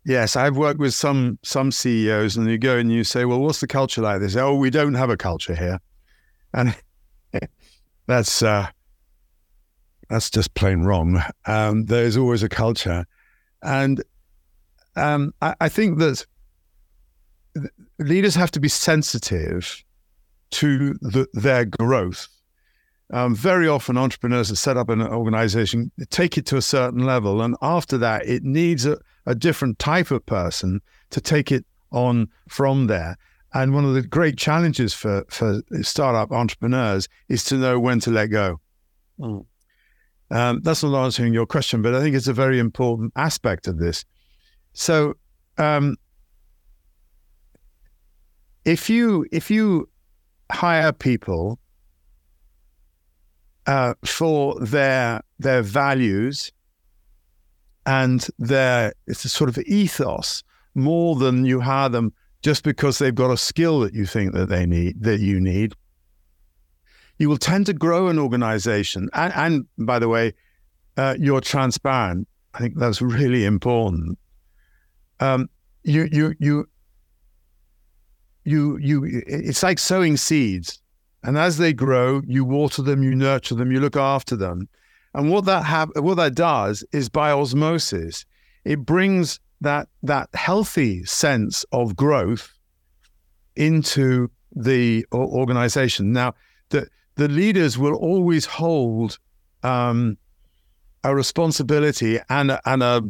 Yes, 0.04 0.36
I've 0.36 0.56
worked 0.56 0.80
with 0.80 0.94
some 0.94 1.38
some 1.42 1.70
CEOs, 1.70 2.38
and 2.38 2.48
you 2.48 2.56
go 2.56 2.78
and 2.78 2.90
you 2.90 3.04
say, 3.04 3.26
"Well, 3.26 3.40
what's 3.40 3.60
the 3.60 3.66
culture 3.66 4.00
like?" 4.00 4.22
They 4.22 4.28
say, 4.28 4.40
"Oh, 4.40 4.54
we 4.54 4.70
don't 4.70 4.94
have 4.94 5.10
a 5.10 5.18
culture 5.18 5.54
here." 5.54 5.80
And 6.54 6.74
that's 8.06 8.42
uh, 8.42 8.68
that's 10.08 10.30
just 10.30 10.54
plain 10.54 10.80
wrong. 10.80 11.22
Um, 11.46 11.84
there's 11.84 12.16
always 12.16 12.42
a 12.42 12.48
culture, 12.48 13.06
and 13.62 14.02
um, 14.96 15.32
I, 15.40 15.54
I, 15.60 15.68
think 15.68 15.98
that 15.98 16.24
leaders 17.98 18.34
have 18.34 18.50
to 18.52 18.60
be 18.60 18.68
sensitive 18.68 19.84
to 20.50 20.94
the, 20.94 21.26
their 21.34 21.64
growth. 21.64 22.28
Um, 23.12 23.34
very 23.34 23.68
often, 23.68 23.96
entrepreneurs 23.96 24.48
have 24.48 24.58
set 24.58 24.76
up 24.76 24.88
an 24.90 25.00
organization, 25.00 25.90
take 26.10 26.36
it 26.36 26.46
to 26.46 26.56
a 26.56 26.62
certain 26.62 27.04
level, 27.06 27.40
and 27.40 27.56
after 27.62 27.96
that, 27.98 28.26
it 28.26 28.42
needs 28.42 28.84
a, 28.84 28.98
a 29.24 29.34
different 29.34 29.78
type 29.78 30.10
of 30.10 30.24
person 30.26 30.80
to 31.10 31.20
take 31.20 31.50
it 31.50 31.64
on 31.90 32.28
from 32.48 32.86
there. 32.86 33.16
And 33.54 33.72
one 33.72 33.84
of 33.84 33.94
the 33.94 34.02
great 34.02 34.36
challenges 34.36 34.92
for, 34.92 35.24
for 35.28 35.62
startup 35.82 36.32
entrepreneurs 36.32 37.08
is 37.28 37.44
to 37.44 37.56
know 37.56 37.80
when 37.80 37.98
to 38.00 38.10
let 38.10 38.26
go. 38.26 38.60
Mm. 39.18 39.46
Um, 40.30 40.60
that's 40.62 40.82
not 40.82 41.04
answering 41.04 41.32
your 41.32 41.46
question, 41.46 41.80
but 41.80 41.94
I 41.94 42.00
think 42.00 42.14
it's 42.14 42.28
a 42.28 42.34
very 42.34 42.58
important 42.58 43.12
aspect 43.16 43.66
of 43.66 43.78
this. 43.78 44.04
So, 44.74 45.14
um, 45.56 45.96
if 48.64 48.90
you 48.90 49.26
if 49.32 49.50
you 49.50 49.88
hire 50.52 50.92
people 50.92 51.58
uh, 53.66 53.94
for 54.04 54.60
their 54.60 55.22
their 55.38 55.62
values 55.62 56.52
and 57.86 58.26
their 58.38 58.92
it's 59.06 59.24
a 59.24 59.28
sort 59.28 59.48
of 59.48 59.58
ethos 59.58 60.42
more 60.74 61.16
than 61.16 61.46
you 61.46 61.60
hire 61.60 61.88
them 61.88 62.12
just 62.42 62.62
because 62.62 62.98
they've 62.98 63.14
got 63.14 63.30
a 63.30 63.36
skill 63.36 63.80
that 63.80 63.94
you 63.94 64.06
think 64.06 64.32
that 64.32 64.48
they 64.48 64.64
need 64.66 65.02
that 65.02 65.20
you 65.20 65.40
need 65.40 65.74
you 67.18 67.28
will 67.28 67.38
tend 67.38 67.66
to 67.66 67.72
grow 67.72 68.08
an 68.08 68.18
organization. 68.18 69.08
And, 69.12 69.32
and 69.34 69.86
by 69.86 69.98
the 69.98 70.08
way 70.08 70.34
uh, 70.96 71.14
you're 71.18 71.40
transparent. 71.40 72.26
I 72.54 72.58
think 72.58 72.76
that's 72.76 73.02
really 73.02 73.44
important. 73.44 74.18
Um, 75.20 75.48
you 75.84 76.08
you 76.10 76.34
you 76.38 76.68
you 78.44 78.78
you 78.78 79.22
it's 79.26 79.62
like 79.62 79.78
sowing 79.78 80.16
seeds. 80.16 80.80
And 81.24 81.36
as 81.36 81.58
they 81.58 81.72
grow 81.72 82.22
you 82.26 82.44
water 82.44 82.82
them 82.82 83.02
you 83.02 83.14
nurture 83.14 83.54
them 83.54 83.72
you 83.72 83.80
look 83.80 83.96
after 83.96 84.36
them. 84.36 84.68
And 85.14 85.30
what 85.30 85.44
that 85.46 85.64
have 85.64 85.90
what 85.96 86.16
that 86.16 86.34
does 86.34 86.84
is 86.92 87.08
by 87.08 87.32
osmosis 87.32 88.24
it 88.64 88.84
brings 88.84 89.40
that 89.60 89.88
that 90.02 90.28
healthy 90.34 91.04
sense 91.04 91.64
of 91.72 91.96
growth 91.96 92.52
into 93.56 94.30
the 94.54 95.04
organization. 95.12 96.12
Now, 96.12 96.34
the 96.70 96.88
the 97.16 97.28
leaders 97.28 97.76
will 97.76 97.94
always 97.94 98.46
hold 98.46 99.18
um, 99.62 100.16
a 101.04 101.14
responsibility 101.14 102.20
and 102.28 102.58
and 102.64 102.82
a 102.82 103.02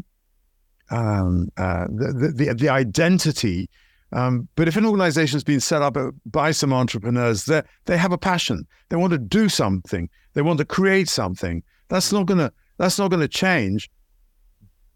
um, 0.91 1.51
uh, 1.57 1.87
the, 1.89 2.33
the, 2.35 2.55
the 2.55 2.69
identity. 2.69 3.69
Um, 4.13 4.49
but 4.57 4.69
if 4.69 4.77
an 4.77 4.87
organization 4.87 5.37
has 5.37 5.45
been 5.45 5.61
set 5.61 5.83
up 5.83 5.99
by 6.25 6.51
some 6.51 6.73
entrepreneurs, 6.73 7.45
they 7.45 7.63
they 7.85 7.99
have 7.99 8.13
a 8.13 8.19
passion. 8.19 8.67
They 8.89 8.97
want 8.97 9.13
to 9.13 9.19
do 9.19 9.49
something. 9.49 10.09
They 10.33 10.43
want 10.43 10.59
to 10.59 10.65
create 10.65 11.09
something. 11.09 11.63
That's 11.89 12.11
not 12.13 12.27
gonna 12.27 12.53
that's 12.79 12.99
not 12.99 13.11
gonna 13.11 13.29
change. 13.29 13.91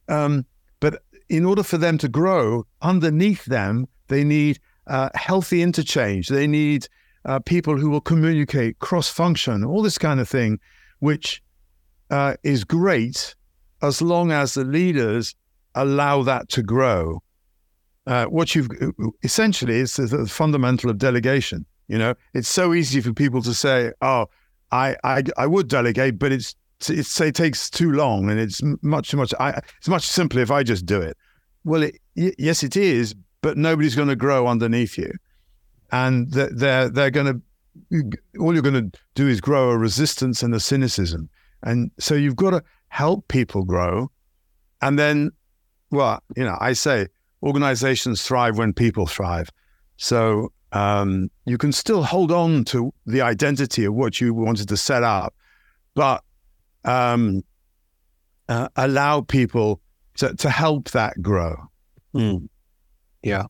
Um, 0.09 0.47
but 0.81 1.03
in 1.29 1.45
order 1.45 1.62
for 1.62 1.79
them 1.79 1.99
to 1.99 2.09
grow, 2.09 2.67
underneath 2.81 3.45
them, 3.47 3.87
they 4.09 4.25
need 4.25 4.59
uh, 4.87 5.09
healthy 5.14 5.62
interchange. 5.62 6.29
They 6.29 6.47
need 6.47 6.88
uh, 7.25 7.38
people 7.41 7.76
who 7.76 7.91
will 7.91 8.00
communicate, 8.00 8.79
cross 8.79 9.09
function, 9.09 9.64
all 9.64 9.83
this 9.83 9.99
kind 9.99 10.21
of 10.21 10.29
thing, 10.29 10.59
which 10.99 11.43
uh, 12.11 12.35
is 12.43 12.64
great 12.64 13.35
as 13.83 14.02
long 14.02 14.33
as 14.33 14.55
the 14.55 14.64
leaders 14.64 15.35
allow 15.75 16.23
that 16.23 16.49
to 16.50 16.62
grow. 16.62 17.23
Uh, 18.07 18.25
what 18.26 18.55
you've 18.55 18.69
essentially 19.23 19.76
is 19.76 19.97
the 19.97 20.26
fundamental 20.26 20.91
of 20.91 20.99
delegation. 20.99 21.64
You 21.88 21.99
know, 21.99 22.14
it's 22.35 22.49
so 22.49 22.75
easy 22.75 23.00
for 23.00 23.12
people 23.12 23.43
to 23.43 23.55
say, 23.55 23.93
"Oh, 24.00 24.26
I 24.73 24.97
I, 25.05 25.23
I 25.37 25.47
would 25.47 25.69
delegate, 25.69 26.19
but 26.19 26.33
it's 26.33 26.57
it's, 26.91 27.21
it 27.21 27.35
takes 27.35 27.71
too 27.71 27.93
long 27.93 28.31
and 28.31 28.39
it's 28.39 28.61
much 28.83 29.15
much 29.15 29.35
I, 29.41 29.61
it's 29.79 29.89
much 29.89 30.07
simpler 30.07 30.43
if 30.43 30.51
I 30.51 30.62
just 30.62 30.87
do 30.87 31.01
it. 31.01 31.17
Well, 31.65 31.83
it, 31.83 31.97
yes, 32.15 32.62
it 32.62 32.77
is, 32.77 33.15
but 33.41 33.57
nobody's 33.57 33.95
going 33.95 34.09
to 34.09 34.17
grow 34.17 34.47
underneath 34.47 34.99
you, 34.99 35.12
and 35.91 36.31
they're 36.33 36.89
they're 36.89 37.11
going 37.11 37.27
to 37.27 37.41
all 38.39 38.53
you're 38.53 38.62
going 38.62 38.91
to 38.91 38.99
do 39.15 39.29
is 39.29 39.41
grow 39.41 39.71
a 39.71 39.79
resistance 39.79 40.43
and 40.43 40.55
a 40.55 40.61
cynicism, 40.61 41.29
and 41.62 41.91
so 41.99 42.15
you've 42.15 42.37
got 42.37 42.51
to 42.51 42.62
help 42.89 43.29
people 43.29 43.65
grow, 43.65 44.11
and 44.81 44.99
then, 44.99 45.31
well, 45.91 46.23
you 46.37 46.45
know, 46.45 46.57
I 46.61 46.73
say 46.73 47.07
organizations 47.43 48.23
thrive 48.23 48.59
when 48.59 48.73
people 48.73 49.07
thrive, 49.07 49.49
so 49.97 50.53
um, 50.73 51.31
you 51.47 51.59
can 51.59 51.73
still 51.73 52.03
hold 52.03 52.33
on 52.33 52.65
to 52.65 52.93
the 53.07 53.21
identity 53.21 53.85
of 53.85 53.95
what 53.95 54.21
you 54.21 54.35
wanted 54.35 54.69
to 54.69 54.77
set 54.77 55.03
up, 55.03 55.35
but 55.95 56.23
um, 56.85 57.43
uh, 58.49 58.69
allow 58.77 59.21
people 59.21 59.81
to, 60.17 60.35
to 60.35 60.51
help 60.51 60.91
that 60.91 61.21
grow. 61.23 61.57
Mm. 62.15 62.49
Yeah. 63.23 63.45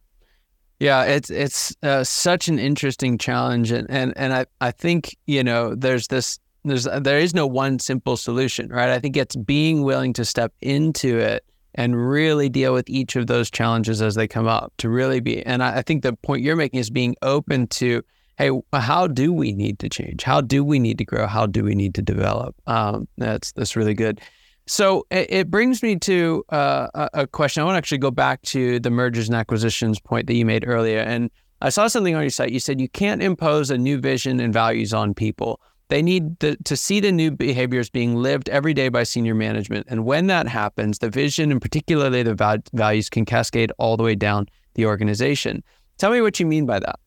Yeah, 0.79 1.05
it's 1.05 1.31
it's 1.31 1.77
uh, 1.85 2.03
such 2.03 2.49
an 2.49 2.59
interesting 2.59 3.17
challenge, 3.17 3.71
and 3.71 3.89
and 3.89 4.13
and 4.17 4.35
I 4.35 4.47
I 4.61 4.73
think 4.73 5.17
you 5.27 5.45
know 5.45 5.77
there's 5.77 6.09
this 6.09 6.41
there's 6.65 6.89
there 7.01 7.21
is 7.21 7.35
no 7.35 7.47
one 7.47 7.79
simple 7.79 8.17
solution, 8.17 8.69
right? 8.69 8.91
I 8.91 8.99
think 8.99 9.17
it's 9.17 9.37
being 9.37 9.85
willing 9.85 10.13
to 10.15 10.25
step 10.25 10.53
into 10.61 11.19
it 11.19 11.45
and 11.77 12.09
really 12.09 12.49
deal 12.49 12.75
with 12.75 12.91
each 12.91 13.15
of 13.15 13.29
those 13.29 13.49
challenges 13.49 14.03
as 14.03 14.17
they 14.17 14.27
come 14.27 14.49
up 14.49 14.73
to 14.79 14.89
really 14.89 15.21
be. 15.21 15.45
And 15.47 15.63
I, 15.63 15.79
I 15.79 15.83
think 15.83 16.03
the 16.03 16.15
point 16.15 16.43
you're 16.43 16.57
making 16.57 16.81
is 16.81 16.91
being 16.91 17.15
open 17.23 17.69
to 17.69 18.03
hey, 18.43 18.61
how 18.73 19.07
do 19.07 19.33
we 19.33 19.53
need 19.53 19.79
to 19.79 19.89
change? 19.89 20.23
How 20.23 20.41
do 20.41 20.65
we 20.65 20.79
need 20.79 20.99
to 20.99 21.05
grow? 21.05 21.27
How 21.27 21.47
do 21.47 21.63
we 21.63 21.75
need 21.75 21.95
to 21.95 22.03
develop? 22.03 22.57
Um, 22.67 23.07
that's 23.17 23.53
that's 23.53 23.77
really 23.77 23.95
good. 23.95 24.21
So 24.67 25.07
it, 25.11 25.27
it 25.31 25.51
brings 25.51 25.83
me 25.83 25.97
to 26.01 26.45
uh, 26.51 27.09
a 27.15 27.27
question. 27.27 27.63
I 27.63 27.65
want 27.65 27.75
to 27.75 27.79
actually 27.79 27.99
go 27.99 28.11
back 28.11 28.43
to 28.43 28.79
the 28.81 28.91
mergers 28.91 29.29
and 29.29 29.37
acquisitions 29.37 30.01
point 30.01 30.27
that 30.27 30.35
you 30.35 30.45
made 30.45 30.67
earlier. 30.67 31.01
And 31.01 31.31
I 31.61 31.69
saw 31.69 31.89
something 31.89 32.15
on 32.15 32.23
your 32.23 32.31
site. 32.31 32.51
You 32.51 32.61
said 32.61 32.81
you 32.81 32.89
can't 32.89 33.23
impose 33.23 33.71
a 33.71 33.79
new 33.79 33.99
vision 33.99 34.41
and 34.41 34.53
values 34.53 34.93
on 34.93 35.15
people. 35.15 35.61
They 35.89 36.01
need 36.01 36.39
the, 36.39 36.57
to 36.65 36.77
see 36.77 37.01
the 37.01 37.13
new 37.13 37.31
behaviors 37.31 37.91
being 37.91 38.17
lived 38.17 38.49
every 38.49 38.73
day 38.73 38.89
by 38.89 39.03
senior 39.03 39.35
management. 39.35 39.87
And 39.91 40.05
when 40.05 40.27
that 40.29 40.49
happens, 40.49 41.01
the 41.01 41.11
vision 41.11 41.53
and 41.53 41.61
particularly 41.61 42.23
the 42.23 42.35
val- 42.35 42.59
values 42.73 43.11
can 43.11 43.25
cascade 43.25 43.73
all 43.79 43.97
the 43.97 44.03
way 44.03 44.15
down 44.15 44.47
the 44.75 44.87
organization. 44.87 45.63
Tell 45.99 46.11
me 46.11 46.21
what 46.21 46.41
you 46.41 46.47
mean 46.47 46.67
by 46.67 46.79
that. 46.81 46.99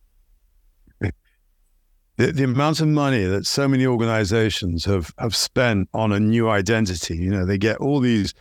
The, 2.18 2.32
the 2.32 2.44
amount 2.44 2.80
of 2.80 2.88
money 2.88 3.26
that 3.26 3.46
so 3.46 3.68
many 3.68 3.86
organizations 3.86 4.86
have, 4.86 5.14
have 5.20 5.36
spent 5.36 5.90
on 5.94 6.14
a 6.14 6.20
new 6.20 6.50
identity, 6.50 7.18
you 7.18 7.30
know, 7.30 7.46
they 7.46 7.58
get 7.58 7.78
all 7.78 8.00
these 8.00 8.34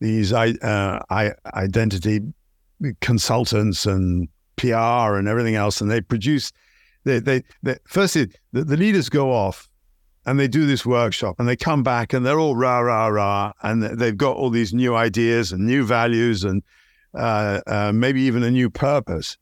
these 0.00 0.32
uh, 0.32 1.02
identity 1.54 2.20
consultants 3.00 3.84
and 3.84 4.28
PR 4.56 5.16
and 5.16 5.26
everything 5.26 5.56
else, 5.56 5.80
and 5.80 5.90
they 5.90 6.00
produce. 6.00 6.52
They 7.04 7.18
they, 7.18 7.42
they 7.62 7.76
firstly 7.86 8.28
the, 8.52 8.64
the 8.64 8.76
leaders 8.76 9.08
go 9.08 9.32
off 9.32 9.68
and 10.28 10.38
they 10.38 10.46
do 10.46 10.66
this 10.66 10.84
workshop 10.84 11.36
and 11.38 11.48
they 11.48 11.56
come 11.56 11.82
back 11.82 12.12
and 12.12 12.24
they're 12.24 12.38
all 12.38 12.54
rah 12.54 12.80
rah 12.80 13.06
rah 13.06 13.52
and 13.62 13.82
they've 13.82 14.16
got 14.16 14.36
all 14.36 14.50
these 14.50 14.74
new 14.74 14.94
ideas 14.94 15.52
and 15.52 15.66
new 15.66 15.86
values 15.86 16.44
and 16.44 16.62
uh, 17.14 17.60
uh, 17.66 17.92
maybe 17.94 18.20
even 18.20 18.42
a 18.42 18.50
new 18.50 18.68
purpose 18.68 19.38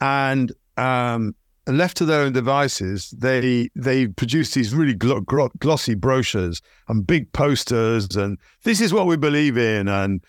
and 0.00 0.52
um, 0.76 1.36
left 1.66 1.96
to 1.96 2.04
their 2.04 2.22
own 2.22 2.32
devices 2.32 3.10
they 3.10 3.68
they 3.76 4.08
produce 4.08 4.52
these 4.52 4.74
really 4.74 4.94
gl- 4.94 5.24
gl- 5.24 5.50
glossy 5.60 5.94
brochures 5.94 6.60
and 6.88 7.06
big 7.06 7.32
posters 7.32 8.16
and 8.16 8.36
this 8.64 8.80
is 8.80 8.92
what 8.92 9.06
we 9.06 9.16
believe 9.16 9.56
in 9.56 9.86
and 9.86 10.22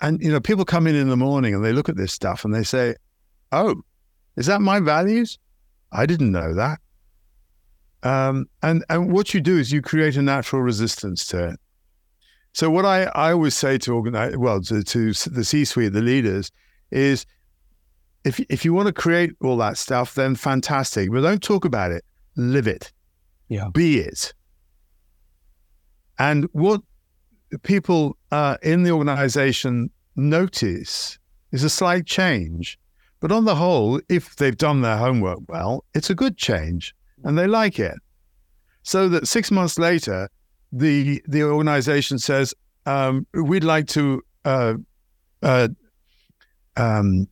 and 0.00 0.22
you 0.22 0.30
know, 0.30 0.40
people 0.40 0.64
come 0.64 0.86
in 0.86 0.94
in 0.94 1.08
the 1.08 1.16
morning 1.16 1.54
and 1.54 1.64
they 1.64 1.72
look 1.72 1.88
at 1.88 1.96
this 1.96 2.12
stuff 2.12 2.44
and 2.44 2.54
they 2.54 2.62
say, 2.62 2.94
"Oh, 3.50 3.82
is 4.36 4.46
that 4.46 4.60
my 4.60 4.80
values? 4.80 5.38
I 5.90 6.06
didn't 6.06 6.32
know 6.32 6.54
that." 6.54 6.78
Um, 8.02 8.46
and 8.62 8.84
and 8.88 9.12
what 9.12 9.34
you 9.34 9.40
do 9.40 9.58
is 9.58 9.72
you 9.72 9.82
create 9.82 10.16
a 10.16 10.22
natural 10.22 10.62
resistance 10.62 11.26
to 11.28 11.48
it. 11.48 11.60
So 12.52 12.70
what 12.70 12.84
I, 12.84 13.04
I 13.14 13.32
always 13.32 13.54
say 13.54 13.78
to 13.78 13.94
organize, 13.94 14.36
well, 14.36 14.60
to, 14.60 14.82
to 14.82 15.12
the 15.12 15.42
C-suite, 15.42 15.94
the 15.94 16.02
leaders, 16.02 16.50
is 16.90 17.24
if 18.24 18.40
if 18.48 18.64
you 18.64 18.72
want 18.72 18.86
to 18.86 18.92
create 18.92 19.32
all 19.40 19.56
that 19.58 19.78
stuff, 19.78 20.14
then 20.14 20.34
fantastic. 20.34 21.10
But 21.10 21.22
don't 21.22 21.42
talk 21.42 21.64
about 21.64 21.92
it. 21.92 22.04
Live 22.36 22.66
it. 22.66 22.92
Yeah. 23.48 23.68
Be 23.72 24.00
it. 24.00 24.32
And 26.18 26.46
what 26.52 26.82
people 27.62 28.16
uh, 28.30 28.56
in 28.62 28.82
the 28.82 28.90
organization 28.90 29.90
notice 30.16 31.18
is 31.50 31.64
a 31.64 31.70
slight 31.70 32.06
change. 32.06 32.78
But 33.20 33.30
on 33.30 33.44
the 33.44 33.54
whole, 33.54 34.00
if 34.08 34.36
they've 34.36 34.56
done 34.56 34.80
their 34.80 34.96
homework 34.96 35.40
well, 35.48 35.84
it's 35.94 36.10
a 36.10 36.14
good 36.14 36.36
change 36.36 36.94
and 37.24 37.38
they 37.38 37.46
like 37.46 37.78
it. 37.78 37.94
So 38.82 39.08
that 39.10 39.28
six 39.28 39.50
months 39.50 39.78
later, 39.78 40.28
the 40.72 41.22
the 41.28 41.44
organization 41.44 42.18
says, 42.18 42.54
um, 42.86 43.26
we'd 43.34 43.64
like 43.64 43.86
to 43.88 44.22
uh, 44.44 44.74
uh, 45.42 45.68
um, 46.76 47.28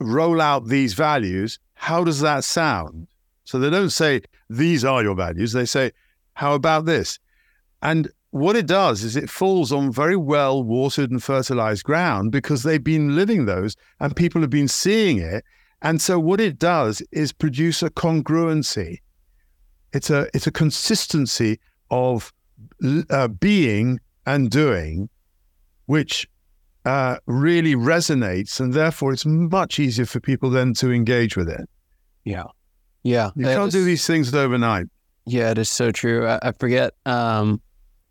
roll 0.00 0.40
out 0.40 0.66
these 0.66 0.94
values. 0.94 1.58
How 1.74 2.04
does 2.04 2.20
that 2.20 2.44
sound? 2.44 3.06
So 3.44 3.58
they 3.58 3.70
don't 3.70 3.90
say, 3.90 4.22
these 4.48 4.84
are 4.84 5.02
your 5.02 5.14
values. 5.14 5.52
They 5.52 5.66
say, 5.66 5.92
how 6.34 6.54
about 6.54 6.86
this? 6.86 7.18
And 7.82 8.10
what 8.30 8.56
it 8.56 8.66
does 8.66 9.02
is 9.02 9.16
it 9.16 9.28
falls 9.28 9.72
on 9.72 9.92
very 9.92 10.16
well 10.16 10.62
watered 10.62 11.10
and 11.10 11.22
fertilized 11.22 11.84
ground 11.84 12.32
because 12.32 12.62
they've 12.62 12.82
been 12.82 13.16
living 13.16 13.46
those 13.46 13.76
and 13.98 14.14
people 14.14 14.40
have 14.40 14.50
been 14.50 14.68
seeing 14.68 15.18
it. 15.18 15.44
And 15.82 16.00
so 16.00 16.18
what 16.20 16.40
it 16.40 16.58
does 16.58 17.02
is 17.10 17.32
produce 17.32 17.82
a 17.82 17.90
congruency. 17.90 18.98
It's 19.92 20.10
a 20.10 20.28
it's 20.32 20.46
a 20.46 20.52
consistency 20.52 21.58
of 21.90 22.32
uh, 23.08 23.28
being 23.28 23.98
and 24.26 24.50
doing, 24.50 25.08
which 25.86 26.28
uh, 26.84 27.16
really 27.26 27.74
resonates, 27.74 28.60
and 28.60 28.72
therefore 28.72 29.12
it's 29.12 29.26
much 29.26 29.78
easier 29.78 30.06
for 30.06 30.20
people 30.20 30.50
then 30.50 30.74
to 30.74 30.92
engage 30.92 31.36
with 31.36 31.48
it. 31.48 31.68
Yeah, 32.24 32.44
yeah. 33.02 33.30
You 33.36 33.46
can't 33.46 33.72
do 33.72 33.84
these 33.84 34.06
things 34.06 34.34
overnight. 34.34 34.86
Yeah, 35.26 35.50
it 35.50 35.58
is 35.58 35.68
so 35.68 35.90
true. 35.90 36.26
I, 36.26 36.38
I 36.42 36.52
forget. 36.52 36.94
Um, 37.06 37.60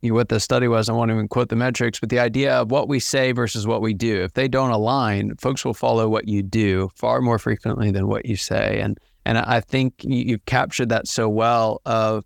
you 0.01 0.11
know, 0.11 0.15
what 0.15 0.29
the 0.29 0.39
study 0.39 0.67
was. 0.67 0.87
I 0.87 0.93
won't 0.93 1.11
even 1.11 1.27
quote 1.27 1.49
the 1.49 1.55
metrics, 1.55 1.99
but 1.99 2.09
the 2.09 2.19
idea 2.19 2.53
of 2.53 2.71
what 2.71 2.87
we 2.87 2.99
say 2.99 3.31
versus 3.33 3.67
what 3.67 3.81
we 3.81 3.93
do. 3.93 4.23
If 4.23 4.33
they 4.33 4.47
don't 4.47 4.71
align, 4.71 5.35
folks 5.35 5.65
will 5.65 5.73
follow 5.73 6.07
what 6.07 6.27
you 6.27 6.41
do 6.41 6.89
far 6.95 7.21
more 7.21 7.37
frequently 7.37 7.91
than 7.91 8.07
what 8.07 8.25
you 8.25 8.35
say. 8.35 8.79
And 8.79 8.97
and 9.25 9.37
I 9.37 9.59
think 9.59 9.93
you've 9.99 10.45
captured 10.45 10.89
that 10.89 11.07
so 11.07 11.27
well. 11.27 11.81
Of 11.85 12.23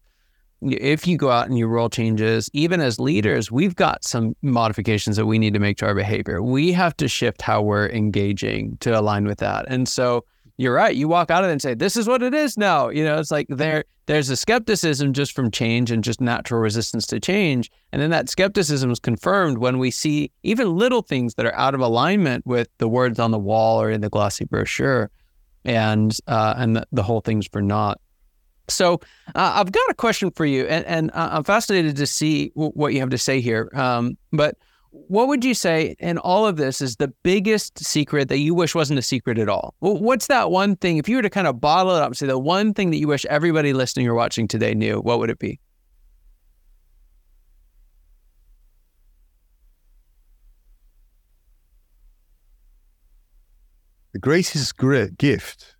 if 0.71 1.08
you 1.08 1.17
go 1.17 1.30
out 1.30 1.47
and 1.47 1.58
you 1.58 1.67
roll 1.67 1.89
changes, 1.89 2.49
even 2.54 2.82
as 2.82 2.99
leaders, 2.99 3.52
we've 3.52 3.76
got 3.76 4.04
some 4.04 4.36
modifications 4.41 5.17
that 5.17 5.26
we 5.26 5.39
need 5.39 5.54
to 5.54 5.60
make 5.60 5.78
to 5.78 5.86
our 5.86 5.95
behavior. 5.95 6.41
We 6.41 6.71
have 6.73 6.95
to 6.97 7.08
shift 7.08 7.41
how 7.41 7.62
we're 7.62 7.89
engaging 7.89 8.78
to 8.78 8.97
align 8.97 9.26
with 9.26 9.39
that. 9.39 9.65
And 9.67 9.88
so 9.88 10.26
you're 10.58 10.73
right. 10.73 10.95
You 10.95 11.08
walk 11.08 11.32
out 11.32 11.43
of 11.43 11.49
it 11.49 11.54
and 11.54 11.62
say, 11.62 11.73
"This 11.73 11.97
is 11.97 12.08
what 12.08 12.21
it 12.21 12.34
is 12.34 12.58
now." 12.58 12.89
You 12.89 13.04
know, 13.04 13.19
it's 13.19 13.32
like 13.32 13.47
there 13.49 13.86
there's 14.06 14.30
a 14.30 14.36
skepticism 14.36 15.13
just 15.13 15.34
from 15.34 15.49
change 15.49 15.89
and 15.89 16.04
just 16.04 16.21
natural 16.21 16.60
resistance 16.60 17.08
to 17.08 17.19
change, 17.19 17.71
and 17.91 18.02
then 18.02 18.12
that 18.12 18.30
skepticism 18.30 18.91
is 18.91 18.99
confirmed 18.99 19.58
when 19.58 19.80
we 19.80 19.89
see 19.89 20.32
even 20.43 20.78
little 20.78 21.02
things 21.02 21.36
that 21.36 21.45
are 21.45 21.56
out 21.56 21.73
of 21.73 21.82
alignment 21.82 22.45
with 22.45 22.69
the 22.78 22.88
words 22.88 23.17
on 23.17 23.32
the 23.32 23.39
wall 23.39 23.82
or 23.82 23.89
in 23.89 24.02
the 24.02 24.10
glossy 24.10 24.45
brochure, 24.45 25.10
and 25.65 26.17
uh, 26.28 26.54
and 26.58 26.76
the, 26.76 26.88
the 26.91 27.04
whole 27.04 27.21
thing's 27.21 27.47
for 27.47 27.62
naught. 27.62 27.99
So 28.74 28.96
uh, 29.36 29.54
I've 29.56 29.72
got 29.72 29.90
a 29.90 29.94
question 29.94 30.32
for 30.32 30.46
you, 30.46 30.66
and, 30.66 30.86
and 30.86 31.12
uh, 31.12 31.30
I'm 31.32 31.44
fascinated 31.44 31.96
to 31.98 32.08
see 32.08 32.50
w- 32.56 32.72
what 32.72 32.94
you 32.94 33.00
have 33.00 33.10
to 33.10 33.18
say 33.18 33.42
here. 33.42 33.70
Um, 33.74 34.18
but 34.32 34.58
what 34.92 35.28
would 35.28 35.44
you 35.44 35.54
say 35.54 35.96
in 36.00 36.18
all 36.20 36.46
of 36.46 36.58
this 36.58 36.80
is 36.80 36.98
the 36.98 37.08
biggest 37.24 37.84
secret 37.84 38.30
that 38.30 38.38
you 38.38 38.54
wish 38.54 38.76
wasn't 38.76 39.00
a 39.00 39.02
secret 39.02 39.40
at 39.40 39.50
all? 39.50 39.74
What's 39.80 40.28
that 40.28 40.52
one 40.52 40.76
thing? 40.76 40.98
If 40.98 41.10
you 41.10 41.16
were 41.16 41.24
to 41.24 41.30
kind 41.30 41.48
of 41.48 41.60
bottle 41.60 41.96
it 41.96 42.02
up 42.02 42.08
and 42.08 42.18
say 42.18 42.28
the 42.28 42.38
one 42.38 42.74
thing 42.74 42.92
that 42.92 42.98
you 42.98 43.08
wish 43.08 43.26
everybody 43.26 43.74
listening 43.74 44.08
or 44.08 44.14
watching 44.14 44.48
today 44.48 44.76
knew, 44.76 45.00
what 45.00 45.20
would 45.20 45.32
it 45.32 45.40
be? 45.40 45.60
The 54.14 54.20
greatest 54.20 54.78
gift 55.18 55.76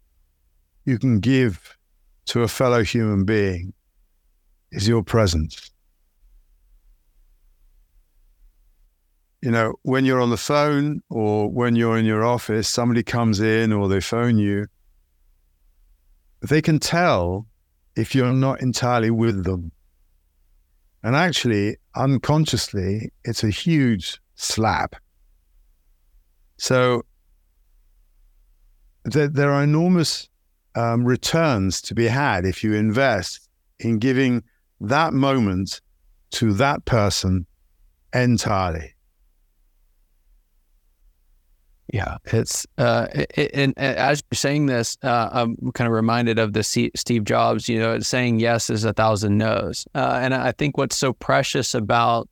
you 0.86 0.98
can 0.98 1.20
give 1.20 1.78
to 2.26 2.42
a 2.42 2.48
fellow 2.48 2.84
human 2.84 3.26
being 3.26 3.74
is 4.72 4.88
your 4.88 5.04
presence. 5.04 5.74
you 9.44 9.52
know, 9.52 9.74
when 9.82 10.06
you're 10.06 10.22
on 10.22 10.30
the 10.30 10.38
phone 10.38 11.04
or 11.10 11.50
when 11.50 11.76
you're 11.76 11.98
in 11.98 12.06
your 12.06 12.24
office, 12.24 12.66
somebody 12.70 13.04
comes 13.04 13.42
in 13.42 13.74
or 13.74 13.90
they 13.90 14.00
phone 14.00 14.38
you, 14.38 14.68
they 16.42 16.62
can 16.62 16.80
tell 16.80 17.46
if 17.98 18.16
you're 18.16 18.32
not 18.32 18.62
entirely 18.62 19.12
with 19.12 19.44
them. 19.44 19.70
And 21.04 21.14
actually, 21.14 21.76
unconsciously, 21.94 23.12
it's 23.26 23.44
a 23.44 23.50
huge 23.50 24.22
slap. 24.36 24.96
So 26.56 27.04
there, 29.04 29.28
there 29.28 29.52
are 29.52 29.64
enormous 29.64 30.30
um, 30.76 31.06
returns 31.06 31.82
to 31.84 31.96
be 31.96 32.08
had 32.08 32.46
if 32.46 32.64
you 32.64 32.74
invest 32.74 33.48
in 33.80 34.00
giving 34.00 34.44
that 34.82 35.14
moment 35.14 35.82
to 36.32 36.54
that 36.54 36.84
person 36.86 37.46
entirely. 38.14 38.94
Yeah, 41.94 42.18
it's 42.26 42.66
uh, 42.80 43.08
it, 43.14 43.52
and 43.54 43.78
as 43.78 44.24
you're 44.32 44.36
saying 44.36 44.66
this, 44.66 44.98
uh, 45.04 45.30
I'm 45.32 45.56
kind 45.74 45.88
of 45.88 45.94
reminded 45.94 46.40
of 46.40 46.54
the 46.54 46.64
C- 46.64 46.92
Steve 46.96 47.24
Jobs. 47.24 47.70
You 47.70 47.78
know, 47.78 48.00
saying 48.00 48.40
yes 48.40 48.72
is 48.72 48.84
a 48.84 48.94
thousand 48.94 49.38
no's, 49.38 49.86
uh, 49.94 50.20
and 50.22 50.34
I 50.34 50.54
think 50.54 50.76
what's 50.76 50.98
so 50.98 51.14
precious 51.14 51.76
about 51.76 52.30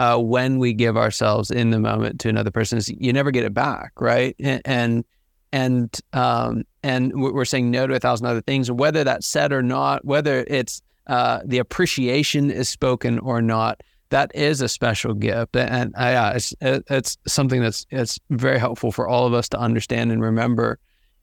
uh, 0.00 0.18
when 0.18 0.58
we 0.58 0.72
give 0.72 0.96
ourselves 0.96 1.52
in 1.52 1.70
the 1.70 1.78
moment 1.78 2.18
to 2.20 2.28
another 2.28 2.50
person 2.50 2.78
is 2.78 2.88
you 2.88 3.12
never 3.12 3.30
get 3.30 3.44
it 3.44 3.54
back, 3.54 3.92
right? 4.00 4.34
And 4.40 4.62
and 4.64 5.04
and, 5.52 5.98
um, 6.12 6.64
and 6.82 7.12
we're 7.14 7.44
saying 7.44 7.70
no 7.70 7.86
to 7.86 7.94
a 7.94 8.00
thousand 8.00 8.26
other 8.26 8.40
things, 8.40 8.70
whether 8.70 9.04
that's 9.04 9.26
said 9.26 9.52
or 9.52 9.62
not, 9.62 10.04
whether 10.04 10.44
it's 10.48 10.82
uh, 11.06 11.40
the 11.44 11.58
appreciation 11.58 12.50
is 12.50 12.68
spoken 12.68 13.18
or 13.18 13.42
not 13.42 13.82
that 14.10 14.32
is 14.34 14.60
a 14.60 14.68
special 14.68 15.14
gift, 15.14 15.56
and 15.56 15.94
uh, 15.94 16.00
yeah, 16.00 16.32
it's 16.32 16.52
it's 16.60 17.16
something 17.26 17.62
that's 17.62 17.86
it's 17.90 18.18
very 18.30 18.58
helpful 18.58 18.92
for 18.92 19.08
all 19.08 19.26
of 19.26 19.32
us 19.32 19.48
to 19.48 19.58
understand 19.58 20.12
and 20.12 20.20
remember, 20.20 20.78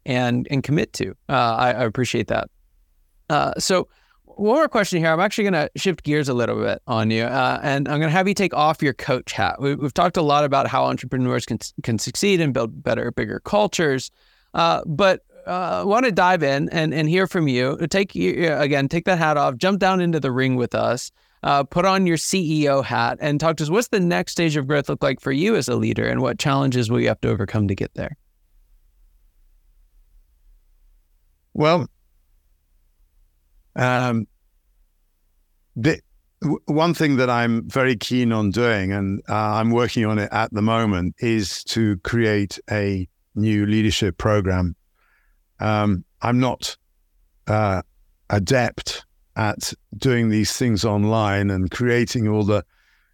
and 0.05 0.47
and 0.49 0.63
commit 0.63 0.93
to. 0.93 1.11
Uh, 1.29 1.55
I, 1.55 1.67
I, 1.71 1.83
appreciate 1.83 2.27
that. 2.27 2.49
Uh, 3.29 3.53
so. 3.59 3.87
One 4.38 4.58
more 4.58 4.67
question 4.67 5.00
here. 5.00 5.12
I'm 5.12 5.19
actually 5.19 5.45
going 5.50 5.54
to 5.54 5.71
shift 5.76 6.04
gears 6.04 6.30
a 6.30 6.34
little 6.36 6.62
bit 6.62 6.80
on 6.86 7.10
you, 7.10 7.23
uh, 7.23 7.60
and 7.63 7.88
I'm 7.88 8.00
going 8.00 8.10
to 8.10 8.15
have 8.15 8.28
you 8.28 8.36
take 8.36 8.54
off 8.54 8.84
your 8.84 8.93
coach 8.93 9.32
hat. 9.32 9.60
We, 9.60 9.71
have 9.71 9.95
talked 9.95 10.15
a 10.15 10.21
lot 10.21 10.43
about 10.43 10.67
how 10.67 10.86
entrepreneurs 10.86 11.43
can 11.43 11.58
can 11.82 11.97
succeed 11.97 12.39
and 12.39 12.54
build 12.54 12.84
better, 12.84 13.12
bigger 13.12 13.39
cultures, 13.39 14.12
uh, 14.54 14.84
but 14.86 15.26
uh, 15.47 15.84
want 15.88 16.06
to 16.06 16.12
dive 16.12 16.43
in 16.43 16.69
and, 16.69 16.93
and 16.93 17.10
hear 17.10 17.26
from 17.26 17.47
you. 17.47 17.78
Take 17.89 18.13
again, 18.13 18.88
take 18.88 19.06
that 19.06 19.17
hat 19.17 19.38
off, 19.38 19.58
jump 19.58 19.80
down 19.80 20.02
into 20.02 20.19
the 20.19 20.32
ring 20.32 20.56
with 20.56 20.76
us, 20.76 21.12
uh, 21.41 21.63
put 21.63 21.86
on 21.86 22.06
your 22.06 22.17
CEO 22.17 22.84
hat, 22.84 23.17
and 23.19 23.39
talk 23.39 23.58
to 23.58 23.63
us. 23.63 23.71
What's 23.71 23.88
the 23.88 24.00
next 24.00 24.34
stage 24.34 24.56
of 24.56 24.67
growth 24.67 24.88
look 24.88 25.02
like 25.02 25.19
for 25.19 25.32
you 25.32 25.56
as 25.56 25.67
a 25.67 25.76
leader, 25.76 26.08
and 26.08 26.21
what 26.21 26.38
challenges 26.38 26.91
will 26.91 27.00
you 27.00 27.08
have 27.08 27.21
to 27.21 27.30
overcome 27.30 27.67
to 27.69 27.76
get 27.76 27.95
there? 27.95 28.15
Well, 31.56 31.88
um, 33.77 34.27
the, 35.75 35.99
one 36.65 36.93
thing 36.93 37.17
that 37.17 37.29
I'm 37.29 37.67
very 37.69 37.95
keen 37.95 38.31
on 38.31 38.51
doing, 38.51 38.91
and 38.91 39.21
uh, 39.29 39.33
I'm 39.33 39.71
working 39.71 40.05
on 40.05 40.19
it 40.19 40.29
at 40.31 40.53
the 40.53 40.61
moment, 40.61 41.15
is 41.19 41.63
to 41.65 41.97
create 41.99 42.59
a 42.69 43.07
new 43.35 43.65
leadership 43.65 44.17
program. 44.17 44.75
Um, 45.59 46.03
I'm 46.21 46.39
not 46.39 46.75
uh, 47.47 47.81
adept 48.29 49.05
at 49.35 49.73
doing 49.95 50.29
these 50.29 50.53
things 50.53 50.83
online 50.83 51.49
and 51.49 51.71
creating 51.71 52.27
all 52.27 52.43
the 52.43 52.63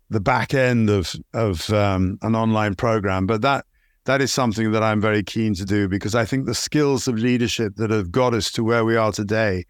the 0.10 0.20
back 0.20 0.54
end 0.54 0.90
of 0.90 1.16
of 1.34 1.70
um, 1.72 2.18
an 2.22 2.36
online 2.36 2.76
program, 2.76 3.26
but 3.26 3.42
that 3.42 3.66
that 4.06 4.22
is 4.22 4.32
something 4.32 4.72
that 4.72 4.84
I'm 4.84 5.02
very 5.02 5.24
keen 5.24 5.54
to 5.56 5.66
do 5.66 5.88
because 5.88 6.14
I 6.14 6.26
think 6.26 6.46
the 6.46 6.56
skills 6.56 7.08
of 7.08 7.16
leadership 7.16 7.76
that 7.78 7.90
have 7.90 8.12
got 8.12 8.34
us 8.34 8.52
to 8.54 8.64
where 8.64 8.84
we 8.84 8.96
are 8.96 9.12
today 9.12 9.66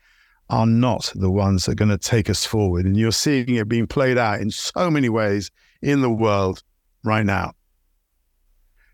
are 0.54 0.68
not 0.68 1.12
the 1.16 1.32
ones 1.32 1.66
that 1.66 1.72
are 1.72 1.76
going 1.76 1.90
to 1.90 1.98
take 1.98 2.30
us 2.30 2.46
forward. 2.46 2.86
And 2.86 2.96
you're 2.96 3.12
seeing 3.12 3.56
it 3.56 3.68
being 3.68 3.88
played 3.88 4.20
out 4.20 4.40
in 4.40 4.52
so 4.52 4.92
many 4.92 5.10
ways 5.10 5.50
in 5.82 6.02
the 6.02 6.12
world 6.12 6.62
right 7.04 7.26
now. 7.26 7.54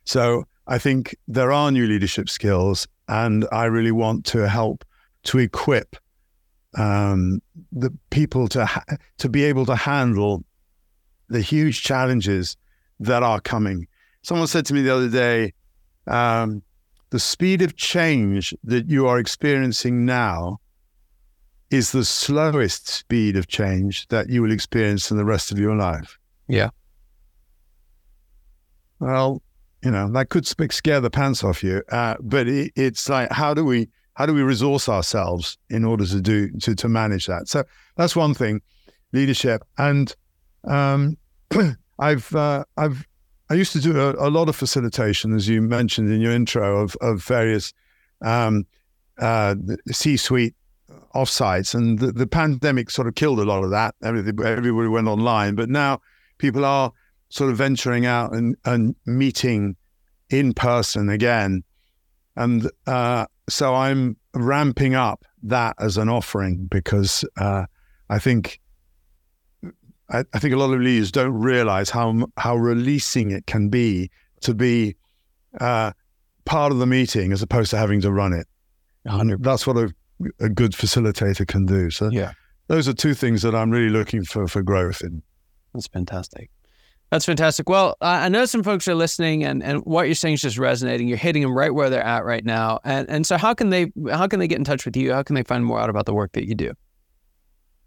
So 0.06 0.45
I 0.67 0.78
think 0.78 1.17
there 1.28 1.52
are 1.52 1.69
new 1.69 1.86
leadership 1.86 2.30
skills, 2.30 2.88
and 3.10 3.45
I 3.52 3.65
really 3.65 3.91
want 3.91 4.26
to 4.28 4.48
help 4.48 4.86
to 5.24 5.39
equip 5.39 5.98
um, 6.78 7.41
the 7.74 7.91
people 8.10 8.48
to 8.50 8.65
ha- 8.65 8.86
to 9.17 9.28
be 9.28 9.43
able 9.43 9.65
to 9.65 9.76
handle 9.76 10.45
the 11.28 11.41
huge 11.41 11.84
challenges 11.84 12.56
that 13.02 13.22
are 13.22 13.41
coming. 13.41 13.86
Someone 14.22 14.48
said 14.48 14.65
to 14.67 14.74
me 14.74 14.82
the 14.82 14.95
other 14.95 15.10
day, 15.10 15.54
um, 16.08 16.63
the 17.10 17.19
speed 17.19 17.62
of 17.62 17.76
change 17.76 18.54
that 18.63 18.88
you 18.88 19.08
are 19.08 19.19
experiencing 19.19 20.06
now 20.06 20.60
is 21.71 21.91
the 21.91 22.03
slowest 22.03 22.88
speed 22.88 23.36
of 23.36 23.47
change 23.47 24.08
that 24.08 24.29
you 24.29 24.41
will 24.41 24.51
experience 24.51 25.12
in 25.12 25.17
the 25.17 25.25
rest 25.25 25.51
of 25.51 25.60
your 25.60 25.75
life. 25.75 26.17
Yeah. 26.47 26.69
Well, 28.99 29.41
you 29.84 29.91
know 29.91 30.12
that 30.12 30.29
could 30.29 30.45
scare 30.45 30.99
the 30.99 31.10
pants 31.10 31.43
off 31.43 31.63
you, 31.63 31.82
uh, 31.89 32.15
but 32.19 32.47
it, 32.47 32.73
it's 32.75 33.08
like 33.08 33.32
how 33.32 33.53
do 33.53 33.63
we 33.63 33.88
how 34.15 34.25
do 34.25 34.34
we 34.34 34.41
resource 34.41 34.89
ourselves 34.89 35.58
in 35.69 35.86
order 35.86 36.05
to 36.05 36.19
do 36.19 36.51
to 36.60 36.75
to 36.75 36.89
manage 36.89 37.27
that? 37.27 37.47
So 37.47 37.63
that's 37.95 38.15
one 38.15 38.34
thing, 38.34 38.62
leadership, 39.13 39.63
and 39.77 40.13
um, 40.65 41.17
I've 41.99 42.36
uh, 42.36 42.65
I've 42.75 43.08
I 43.49 43.53
used 43.53 43.71
to 43.71 43.79
do 43.79 43.99
a, 43.99 44.27
a, 44.27 44.29
lot 44.29 44.49
of 44.49 44.55
facilitation, 44.55 45.34
as 45.34 45.47
you 45.47 45.62
mentioned 45.62 46.12
in 46.12 46.19
your 46.19 46.34
intro, 46.34 46.82
of 46.82 46.97
of 46.99 47.23
various 47.23 47.73
um, 48.21 48.67
uh, 49.17 49.55
C-suite 49.89 50.55
offsites, 51.15 51.73
and 51.73 51.99
the, 51.99 52.12
the, 52.12 52.28
pandemic 52.28 52.89
sort 52.89 53.08
of 53.08 53.15
killed 53.15 53.39
a 53.39 53.43
lot 53.43 53.63
of 53.63 53.71
that. 53.71 53.95
Everybody, 54.04 54.49
everybody 54.49 54.88
went 54.88 55.08
online, 55.08 55.56
but 55.56 55.69
now 55.69 56.02
people 56.38 56.65
are 56.65 56.91
sort 57.30 57.49
of 57.49 57.58
venturing 57.58 58.06
out 58.06 58.34
and, 58.34 58.56
and 58.65 58.95
meeting 59.06 59.75
in 60.30 60.54
person 60.54 61.10
again. 61.10 61.63
And 62.36 62.69
uh, 62.88 63.25
so 63.49 63.75
I'm 63.75 64.17
ramping 64.34 64.95
up 64.95 65.25
that 65.43 65.75
as 65.80 65.97
an 65.97 66.10
offering 66.10 66.67
because 66.69 67.25
uh, 67.38 67.65
I 68.10 68.19
think 68.19 68.60
I, 70.10 70.23
I, 70.34 70.39
think 70.39 70.54
a 70.54 70.58
lot 70.58 70.73
of 70.73 70.80
leaders 70.80 71.12
don't 71.12 71.34
realize 71.34 71.89
how 71.89 72.28
how 72.38 72.56
releasing 72.56 73.32
it 73.32 73.45
can 73.45 73.69
be 73.69 74.10
to 74.41 74.54
be 74.54 74.95
uh, 75.60 75.91
part 76.45 76.71
of 76.71 76.80
the 76.80 76.86
meeting 76.86 77.32
as 77.32 77.41
opposed 77.41 77.71
to 77.71 77.78
having 77.78 78.02
to 78.02 78.12
run 78.12 78.34
it. 78.34 78.47
100 79.04 79.43
That's 79.43 79.65
what 79.65 79.78
a 79.78 79.93
a 80.39 80.49
good 80.49 80.71
facilitator 80.71 81.47
can 81.47 81.65
do. 81.65 81.89
So 81.89 82.10
yeah, 82.12 82.34
those 82.67 82.88
are 82.88 82.93
two 82.93 83.13
things 83.13 83.41
that 83.41 83.55
I'm 83.55 83.71
really 83.71 83.89
looking 83.89 84.23
for 84.23 84.47
for 84.47 84.62
growth 84.62 85.01
in. 85.01 85.23
That's 85.73 85.88
fantastic. 85.88 86.49
That's 87.12 87.25
fantastic. 87.25 87.67
Well, 87.67 87.97
I 88.01 88.29
know 88.29 88.45
some 88.45 88.62
folks 88.62 88.88
are 88.88 88.93
listening, 88.93 89.43
and, 89.43 89.63
and 89.63 89.79
what 89.79 90.05
you're 90.05 90.13
saying 90.13 90.36
is 90.36 90.43
just 90.43 90.60
resonating. 90.60 91.08
You're 91.08 91.17
hitting 91.17 91.41
them 91.41 91.58
right 91.58 91.73
where 91.73 91.89
they're 91.89 92.03
at 92.03 92.23
right 92.23 92.45
now. 92.45 92.79
And 92.84 93.10
and 93.10 93.25
so, 93.25 93.36
how 93.38 93.55
can 93.55 93.71
they 93.71 93.91
how 94.12 94.27
can 94.27 94.39
they 94.39 94.47
get 94.47 94.60
in 94.60 94.63
touch 94.63 94.86
with 94.86 94.95
you? 94.95 95.12
How 95.13 95.23
can 95.23 95.34
they 95.34 95.41
find 95.41 95.65
more 95.65 95.79
out 95.79 95.89
about 95.89 96.05
the 96.05 96.13
work 96.13 96.34
that 96.34 96.47
you 96.47 96.53
do? 96.53 96.73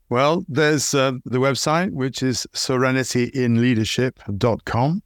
Well, 0.09 0.45
there's 0.49 0.93
uh, 0.93 1.13
the 1.25 1.39
website, 1.39 1.93
which 1.93 2.21
is 2.23 2.49
serenityinleadership.com. 2.53 5.03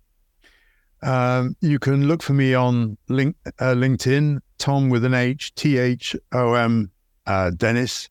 Um, 1.02 1.54
you 1.60 1.78
can 1.78 2.08
look 2.08 2.22
for 2.22 2.32
me 2.32 2.54
on 2.54 2.96
link, 3.08 3.36
uh, 3.60 3.74
LinkedIn, 3.74 4.40
Tom 4.58 4.88
with 4.88 5.04
an 5.04 5.12
H, 5.12 5.54
T 5.54 5.76
H 5.76 6.16
O 6.32 6.54
M 6.54 6.90
uh, 7.26 7.50
Dennis. 7.50 8.08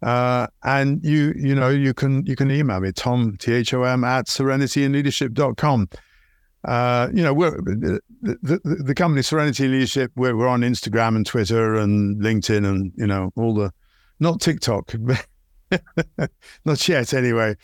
Uh, 0.00 0.46
and 0.62 1.04
you, 1.04 1.34
you 1.36 1.54
know, 1.54 1.68
you 1.68 1.92
can 1.92 2.24
you 2.24 2.36
can 2.36 2.50
email 2.50 2.80
me, 2.80 2.92
Tom 2.92 3.36
T 3.36 3.52
H 3.52 3.74
O 3.74 3.82
M 3.82 4.04
at 4.04 4.26
serenityinleadership.com. 4.26 5.88
Uh, 6.64 7.08
you 7.12 7.22
know, 7.22 7.32
we're 7.34 7.50
the, 7.62 8.00
the, 8.22 8.60
the 8.84 8.94
company 8.94 9.22
Serenity 9.22 9.68
Leadership. 9.68 10.12
We're, 10.16 10.36
we're 10.36 10.48
on 10.48 10.60
Instagram 10.60 11.16
and 11.16 11.26
Twitter 11.26 11.74
and 11.74 12.20
LinkedIn 12.20 12.66
and 12.66 12.92
you 12.96 13.06
know 13.06 13.32
all 13.36 13.54
the 13.54 13.72
not 14.20 14.40
TikTok, 14.40 14.94
not 16.64 16.88
yet 16.88 17.14
anyway. 17.14 17.56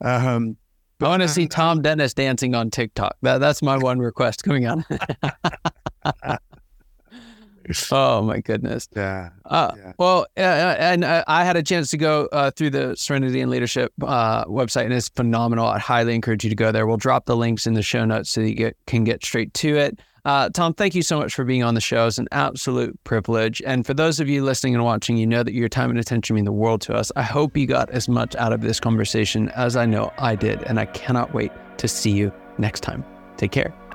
Um, 0.00 0.56
I 1.00 1.08
want 1.08 1.22
to 1.22 1.28
see 1.28 1.46
Thom 1.46 1.82
Dennis 1.82 2.14
dancing 2.14 2.54
on 2.54 2.70
TikTok. 2.70 3.16
That, 3.22 3.38
that's 3.38 3.60
my 3.62 3.76
one 3.76 3.98
request 3.98 4.44
coming 4.44 4.66
on. 4.66 4.84
oh 7.92 8.22
my 8.22 8.40
goodness. 8.40 8.88
Yeah. 8.94 9.30
Uh, 9.44 9.72
yeah. 9.76 9.92
Well, 9.98 10.26
uh, 10.36 10.40
and 10.40 11.04
uh, 11.04 11.24
I 11.26 11.44
had 11.44 11.56
a 11.56 11.62
chance 11.62 11.90
to 11.90 11.96
go 11.96 12.28
uh, 12.32 12.50
through 12.50 12.70
the 12.70 12.96
Serenity 12.96 13.40
and 13.40 13.50
Leadership 13.50 13.92
uh, 14.02 14.44
website, 14.44 14.84
and 14.84 14.92
it's 14.92 15.08
phenomenal. 15.08 15.66
I 15.66 15.78
highly 15.78 16.14
encourage 16.14 16.44
you 16.44 16.50
to 16.50 16.56
go 16.56 16.72
there. 16.72 16.86
We'll 16.86 16.96
drop 16.96 17.26
the 17.26 17.36
links 17.36 17.66
in 17.66 17.74
the 17.74 17.82
show 17.82 18.04
notes 18.04 18.30
so 18.30 18.40
you 18.40 18.54
get, 18.54 18.76
can 18.86 19.04
get 19.04 19.24
straight 19.24 19.52
to 19.54 19.76
it. 19.76 19.98
Uh, 20.26 20.50
Thom, 20.50 20.74
thank 20.74 20.96
you 20.96 21.02
so 21.02 21.18
much 21.18 21.32
for 21.34 21.44
being 21.44 21.62
on 21.62 21.74
the 21.74 21.80
show. 21.80 22.08
It's 22.08 22.18
an 22.18 22.26
absolute 22.32 22.98
privilege. 23.04 23.62
And 23.64 23.86
for 23.86 23.94
those 23.94 24.18
of 24.18 24.28
you 24.28 24.42
listening 24.42 24.74
and 24.74 24.82
watching, 24.82 25.16
you 25.16 25.26
know 25.26 25.44
that 25.44 25.54
your 25.54 25.68
time 25.68 25.88
and 25.88 26.00
attention 26.00 26.34
mean 26.34 26.44
the 26.44 26.50
world 26.50 26.80
to 26.82 26.94
us. 26.94 27.12
I 27.14 27.22
hope 27.22 27.56
you 27.56 27.64
got 27.64 27.90
as 27.90 28.08
much 28.08 28.34
out 28.34 28.52
of 28.52 28.60
this 28.60 28.80
conversation 28.80 29.50
as 29.50 29.76
I 29.76 29.86
know 29.86 30.12
I 30.18 30.34
did. 30.34 30.64
And 30.64 30.80
I 30.80 30.86
cannot 30.86 31.32
wait 31.32 31.52
to 31.78 31.86
see 31.86 32.10
you 32.10 32.32
next 32.58 32.80
time. 32.80 33.04
Take 33.36 33.52
care. 33.52 33.85